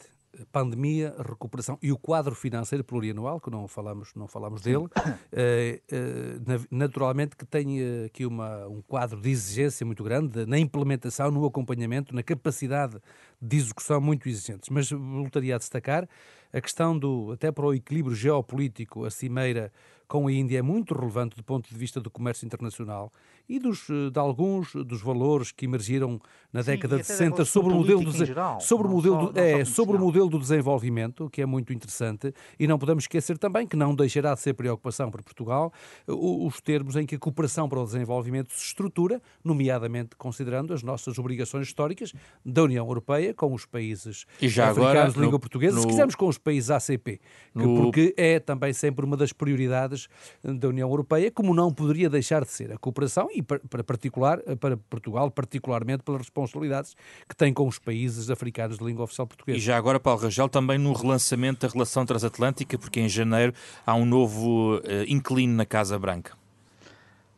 pandemia, 0.51 1.15
recuperação 1.17 1.77
e 1.81 1.91
o 1.91 1.97
quadro 1.97 2.35
financeiro 2.35 2.83
plurianual, 2.83 3.39
que 3.39 3.49
não 3.49 3.67
falamos, 3.67 4.13
não 4.15 4.27
falamos 4.27 4.61
dele, 4.61 4.87
eh, 5.31 5.81
eh, 5.89 6.59
naturalmente 6.69 7.35
que 7.35 7.45
tem 7.45 7.79
aqui 8.05 8.25
uma, 8.25 8.67
um 8.67 8.81
quadro 8.81 9.21
de 9.21 9.29
exigência 9.29 9.85
muito 9.85 10.03
grande 10.03 10.45
na 10.45 10.59
implementação, 10.59 11.31
no 11.31 11.45
acompanhamento, 11.45 12.13
na 12.13 12.23
capacidade 12.23 12.97
de 13.41 13.57
execução 13.57 14.01
muito 14.01 14.27
exigentes. 14.27 14.69
Mas 14.69 14.89
voltaria 14.89 15.55
a 15.55 15.57
destacar 15.57 16.07
a 16.51 16.61
questão 16.61 16.97
do, 16.97 17.31
até 17.31 17.51
para 17.51 17.65
o 17.65 17.73
equilíbrio 17.73 18.15
geopolítico, 18.15 19.05
a 19.05 19.11
cimeira 19.11 19.71
com 20.07 20.27
a 20.27 20.31
Índia 20.31 20.59
é 20.59 20.61
muito 20.61 20.93
relevante 20.93 21.35
do 21.35 21.43
ponto 21.43 21.69
de 21.69 21.75
vista 21.75 21.99
do 21.99 22.09
comércio 22.09 22.45
internacional 22.45 23.11
e 23.47 23.59
dos, 23.59 23.89
eh, 23.89 24.09
de 24.09 24.19
alguns 24.19 24.73
dos 24.73 25.01
valores 25.01 25.51
que 25.51 25.65
emergiram 25.65 26.19
na 26.51 26.63
Sim, 26.63 26.71
década 26.71 26.97
de 26.97 27.03
60 27.05 27.45
sobre 27.45 27.73
o 27.73 27.75
modelo, 27.75 28.03
do, 28.03 28.25
geral, 28.25 28.59
sobre, 28.59 28.87
o 28.87 28.89
modelo, 28.89 29.31
do, 29.31 29.39
é, 29.39 29.63
sobre 29.65 29.95
o 29.97 29.99
modelo 29.99 30.29
do 30.29 30.39
desenvolvimento, 30.39 31.29
que 31.29 31.41
é 31.41 31.45
muito 31.45 31.73
interessante, 31.73 32.33
e 32.59 32.67
não 32.67 32.79
podemos 32.79 33.03
esquecer 33.03 33.37
também 33.37 33.67
que 33.67 33.75
não 33.75 33.93
deixará 33.93 34.33
de 34.33 34.39
ser 34.39 34.53
preocupação 34.53 35.11
para 35.11 35.21
Portugal 35.21 35.71
os 36.07 36.59
termos 36.61 36.95
em 36.95 37.05
que 37.05 37.15
a 37.15 37.19
cooperação 37.19 37.69
para 37.69 37.79
o 37.79 37.85
desenvolvimento 37.85 38.53
se 38.53 38.65
estrutura, 38.65 39.21
nomeadamente 39.43 40.15
considerando 40.15 40.73
as 40.73 40.81
nossas 40.81 41.19
obrigações 41.19 41.67
históricas 41.67 42.13
da 42.43 42.63
União 42.63 42.85
Europeia 42.87 43.33
com 43.33 43.53
os 43.53 43.65
países 43.65 44.25
e 44.41 44.47
já 44.47 44.69
africanos 44.69 44.95
agora, 44.95 45.11
de 45.11 45.19
língua 45.19 45.33
no, 45.33 45.39
portuguesa, 45.39 45.75
no, 45.75 45.81
se 45.81 45.87
quisermos 45.87 46.15
com 46.15 46.27
os 46.27 46.37
países 46.37 46.71
ACP, 46.71 47.19
que, 47.53 47.63
no... 47.63 47.75
porque 47.75 48.13
é 48.17 48.39
também 48.39 48.73
sempre 48.73 49.05
uma 49.05 49.15
das 49.15 49.31
prioridades 49.31 49.94
da 50.43 50.67
União 50.67 50.89
Europeia, 50.89 51.31
como 51.31 51.53
não 51.53 51.73
poderia 51.73 52.09
deixar 52.09 52.43
de 52.43 52.51
ser 52.51 52.71
a 52.71 52.77
cooperação 52.77 53.27
e 53.33 53.41
para, 53.41 53.83
particular, 53.83 54.39
para 54.59 54.77
Portugal, 54.77 55.29
particularmente 55.31 56.03
pelas 56.03 56.21
responsabilidades 56.21 56.95
que 57.27 57.35
tem 57.35 57.53
com 57.53 57.67
os 57.67 57.79
países 57.79 58.29
africanos 58.29 58.77
de 58.77 58.83
língua 58.83 59.03
oficial 59.03 59.27
portuguesa. 59.27 59.57
E 59.57 59.61
já 59.61 59.77
agora, 59.77 59.99
Paulo 59.99 60.21
Rangel, 60.21 60.49
também 60.49 60.77
no 60.77 60.93
relançamento 60.93 61.65
da 61.65 61.71
relação 61.71 62.05
transatlântica, 62.05 62.77
porque 62.77 62.99
em 62.99 63.09
janeiro 63.09 63.53
há 63.85 63.95
um 63.95 64.05
novo 64.05 64.77
uh, 64.77 64.81
inclino 65.07 65.55
na 65.55 65.65
Casa 65.65 65.97
Branca. 65.97 66.33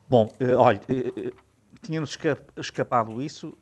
Bom, 0.09 0.33
uh, 0.39 0.57
olha, 0.57 0.81
uh, 0.89 1.31
tinha-nos 1.81 2.17
escapado 2.57 3.21
isso, 3.21 3.57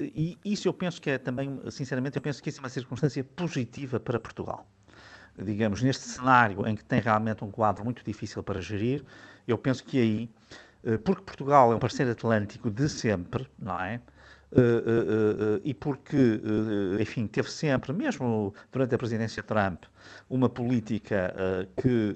e 0.00 0.38
isso 0.44 0.68
eu 0.68 0.72
penso 0.72 1.00
que 1.00 1.10
é 1.10 1.18
também, 1.18 1.60
sinceramente, 1.70 2.16
eu 2.16 2.22
penso 2.22 2.42
que 2.42 2.48
isso 2.48 2.58
é 2.58 2.62
uma 2.62 2.68
circunstância 2.68 3.22
positiva 3.22 4.00
para 4.00 4.18
Portugal 4.18 4.66
digamos, 5.42 5.82
neste 5.82 6.04
cenário 6.04 6.66
em 6.66 6.76
que 6.76 6.84
tem 6.84 7.00
realmente 7.00 7.44
um 7.44 7.50
quadro 7.50 7.84
muito 7.84 8.04
difícil 8.04 8.42
para 8.42 8.60
gerir, 8.60 9.04
eu 9.46 9.58
penso 9.58 9.84
que 9.84 10.00
aí 10.00 10.30
eh, 10.84 10.98
porque 10.98 11.22
Portugal 11.22 11.72
é 11.72 11.76
um 11.76 11.78
parceiro 11.78 12.12
atlântico 12.12 12.70
de 12.70 12.88
sempre, 12.88 13.48
não 13.58 13.80
é? 13.80 14.00
Uh, 14.52 15.56
uh, 15.56 15.60
e 15.64 15.74
porque, 15.74 16.40
enfim, 17.00 17.26
teve 17.26 17.50
sempre, 17.50 17.92
mesmo 17.92 18.54
durante 18.70 18.94
a 18.94 18.98
presidência 18.98 19.42
Trump, 19.42 19.82
uma 20.30 20.48
política 20.48 21.34
que 21.76 22.14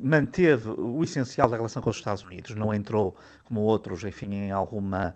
manteve 0.00 0.70
o 0.70 1.02
essencial 1.02 1.48
da 1.48 1.56
relação 1.56 1.80
com 1.80 1.90
os 1.90 1.96
Estados 1.96 2.22
Unidos, 2.24 2.54
não 2.54 2.74
entrou 2.74 3.16
como 3.44 3.60
outros, 3.60 4.04
enfim, 4.04 4.34
em 4.34 4.50
alguma. 4.50 5.14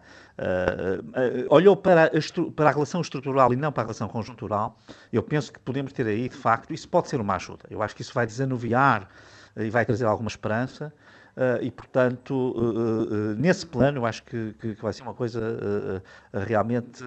olhou 1.50 1.76
para 1.76 2.04
a, 2.06 2.10
para 2.54 2.68
a 2.70 2.72
relação 2.72 3.00
estrutural 3.00 3.52
e 3.52 3.56
não 3.56 3.72
para 3.72 3.82
a 3.82 3.86
relação 3.86 4.08
conjuntural. 4.08 4.78
Eu 5.12 5.22
penso 5.22 5.52
que 5.52 5.58
podemos 5.58 5.92
ter 5.92 6.06
aí, 6.06 6.28
de 6.28 6.36
facto, 6.36 6.72
isso 6.72 6.88
pode 6.88 7.08
ser 7.08 7.20
uma 7.20 7.34
ajuda. 7.36 7.64
Eu 7.70 7.82
acho 7.82 7.94
que 7.94 8.02
isso 8.02 8.14
vai 8.14 8.26
desanuviar 8.26 9.08
e 9.56 9.70
vai 9.70 9.84
trazer 9.84 10.04
alguma 10.04 10.28
esperança. 10.28 10.92
Uh, 11.36 11.58
e, 11.62 11.70
portanto, 11.70 12.32
uh, 12.32 13.32
uh, 13.32 13.34
nesse 13.36 13.66
plano, 13.66 13.98
eu 13.98 14.06
acho 14.06 14.22
que, 14.22 14.54
que, 14.60 14.76
que 14.76 14.82
vai 14.82 14.92
ser 14.92 15.02
uma 15.02 15.14
coisa 15.14 16.02
realmente, 16.46 17.02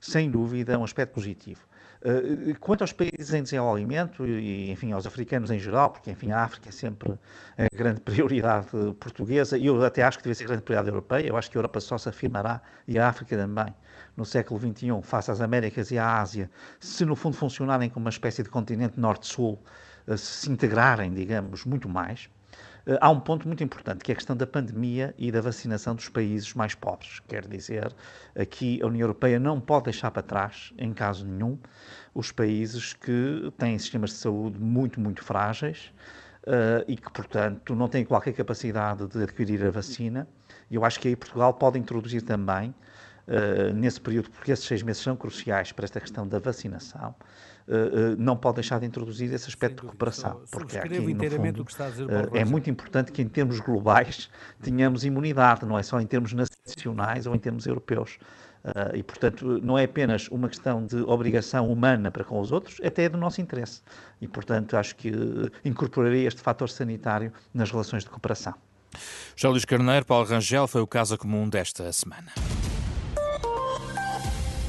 sem 0.00 0.30
dúvida, 0.30 0.78
um 0.78 0.84
aspecto 0.84 1.14
positivo. 1.14 1.60
quanto 2.60 2.82
aos 2.82 2.92
países 2.92 3.32
em 3.32 3.42
desenvolvimento 3.42 4.26
e, 4.26 4.70
enfim, 4.70 4.92
aos 4.92 5.06
africanos 5.06 5.50
em 5.50 5.58
geral, 5.58 5.90
porque, 5.90 6.10
enfim, 6.10 6.30
a 6.30 6.42
África 6.44 6.68
é 6.68 6.72
sempre 6.72 7.18
a 7.56 7.74
grande 7.74 8.00
prioridade 8.02 8.66
portuguesa 9.00 9.56
e 9.56 9.66
eu 9.66 9.82
até 9.82 10.02
acho 10.02 10.18
que 10.18 10.24
deve 10.24 10.34
ser 10.34 10.46
grande 10.46 10.62
prioridade 10.62 10.88
europeia, 10.88 11.26
eu 11.26 11.36
acho 11.36 11.50
que 11.50 11.56
a 11.56 11.60
Europa 11.60 11.80
só 11.80 11.96
se 11.96 12.08
afirmará 12.08 12.60
e 12.86 12.98
a 12.98 13.08
África 13.08 13.36
também 13.36 13.74
no 14.16 14.26
século 14.26 14.60
XXI, 14.60 15.00
face 15.02 15.30
às 15.30 15.40
Américas 15.40 15.90
e 15.90 15.98
à 15.98 16.20
Ásia, 16.20 16.50
se 16.80 17.04
no 17.04 17.16
fundo 17.16 17.36
funcionarem 17.36 17.88
como 17.88 18.04
uma 18.04 18.10
espécie 18.10 18.42
de 18.42 18.50
continente 18.50 19.00
norte-sul, 19.00 19.58
se 20.16 20.50
integrarem, 20.50 21.12
digamos, 21.12 21.64
muito 21.64 21.88
mais. 21.88 22.28
Eh, 22.88 22.98
há 23.02 23.10
um 23.10 23.20
ponto 23.20 23.46
muito 23.46 23.62
importante, 23.62 24.02
que 24.02 24.10
é 24.10 24.14
a 24.14 24.16
questão 24.16 24.34
da 24.34 24.46
pandemia 24.46 25.14
e 25.18 25.30
da 25.30 25.42
vacinação 25.42 25.94
dos 25.94 26.08
países 26.08 26.54
mais 26.54 26.74
pobres. 26.74 27.20
Quer 27.28 27.46
dizer, 27.46 27.94
aqui 28.34 28.80
a 28.82 28.86
União 28.86 29.02
Europeia 29.02 29.38
não 29.38 29.60
pode 29.60 29.84
deixar 29.84 30.10
para 30.10 30.22
trás, 30.22 30.72
em 30.78 30.92
caso 30.94 31.26
nenhum, 31.26 31.58
os 32.14 32.32
países 32.32 32.94
que 32.94 33.52
têm 33.58 33.78
sistemas 33.78 34.10
de 34.10 34.16
saúde 34.16 34.58
muito, 34.58 34.98
muito 34.98 35.22
frágeis 35.22 35.92
uh, 36.44 36.82
e 36.88 36.96
que, 36.96 37.12
portanto, 37.12 37.74
não 37.74 37.88
têm 37.88 38.06
qualquer 38.06 38.32
capacidade 38.32 39.06
de 39.06 39.22
adquirir 39.22 39.64
a 39.66 39.70
vacina. 39.70 40.26
E 40.70 40.74
eu 40.74 40.84
acho 40.84 40.98
que 40.98 41.08
aí 41.08 41.16
Portugal 41.16 41.52
pode 41.52 41.78
introduzir 41.78 42.22
também, 42.22 42.74
uh, 43.28 43.74
nesse 43.74 44.00
período, 44.00 44.30
porque 44.30 44.50
esses 44.50 44.64
seis 44.64 44.82
meses 44.82 45.02
são 45.02 45.16
cruciais 45.16 45.72
para 45.72 45.84
esta 45.84 46.00
questão 46.00 46.26
da 46.26 46.38
vacinação, 46.38 47.14
uh, 47.68 48.16
não 48.18 48.36
pode 48.36 48.56
deixar 48.56 48.80
de 48.80 48.86
introduzir 48.86 49.32
esse 49.32 49.48
aspecto 49.48 49.82
de 49.82 49.88
cooperação. 49.88 50.42
Porque 50.50 50.78
aqui, 50.78 50.98
no 50.98 51.30
fundo, 51.30 51.62
uh, 51.62 52.36
é 52.36 52.44
muito 52.44 52.68
importante 52.70 53.12
que, 53.12 53.22
em 53.22 53.28
termos 53.28 53.60
globais, 53.60 54.28
tenhamos 54.62 55.04
imunidade, 55.04 55.64
não 55.64 55.78
é 55.78 55.82
só 55.82 56.00
em 56.00 56.06
termos 56.06 56.32
nacionais 56.32 57.26
ou 57.26 57.34
em 57.34 57.38
termos 57.38 57.66
europeus. 57.66 58.18
Uh, 58.64 58.96
e, 58.96 59.02
portanto, 59.02 59.60
não 59.62 59.78
é 59.78 59.84
apenas 59.84 60.28
uma 60.28 60.48
questão 60.48 60.84
de 60.84 60.96
obrigação 61.02 61.70
humana 61.70 62.10
para 62.10 62.24
com 62.24 62.40
os 62.40 62.50
outros, 62.50 62.78
até 62.82 63.04
é 63.04 63.08
do 63.08 63.16
nosso 63.16 63.40
interesse. 63.40 63.82
E, 64.20 64.26
portanto, 64.26 64.76
acho 64.76 64.96
que 64.96 65.10
uh, 65.10 65.50
incorporaria 65.64 66.26
este 66.26 66.40
fator 66.40 66.68
sanitário 66.68 67.32
nas 67.54 67.70
relações 67.70 68.02
de 68.02 68.10
cooperação. 68.10 68.54
José 69.36 69.48
Luís 69.48 69.64
Carneiro, 69.64 70.04
Paulo 70.04 70.26
Rangel, 70.26 70.66
foi 70.66 70.80
o 70.80 70.86
caso 70.86 71.16
comum 71.16 71.48
desta 71.48 71.92
semana. 71.92 72.32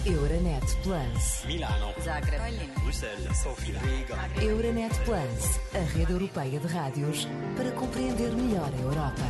Euronet 0.06 0.64
Plus. 0.84 1.46
Milano. 1.46 1.94
Zagreb. 2.02 2.42
Bruxelas. 2.82 3.38
Sofia. 3.38 3.80
Riga. 3.80 4.30
Euronet 4.42 4.98
Plus, 5.04 5.60
a 5.74 5.98
rede 5.98 6.14
europeia 6.14 6.60
de 6.60 6.68
rádios 6.68 7.28
para 7.58 7.72
compreender 7.72 8.32
melhor 8.32 8.70
a 8.74 8.82
Europa. 8.82 9.26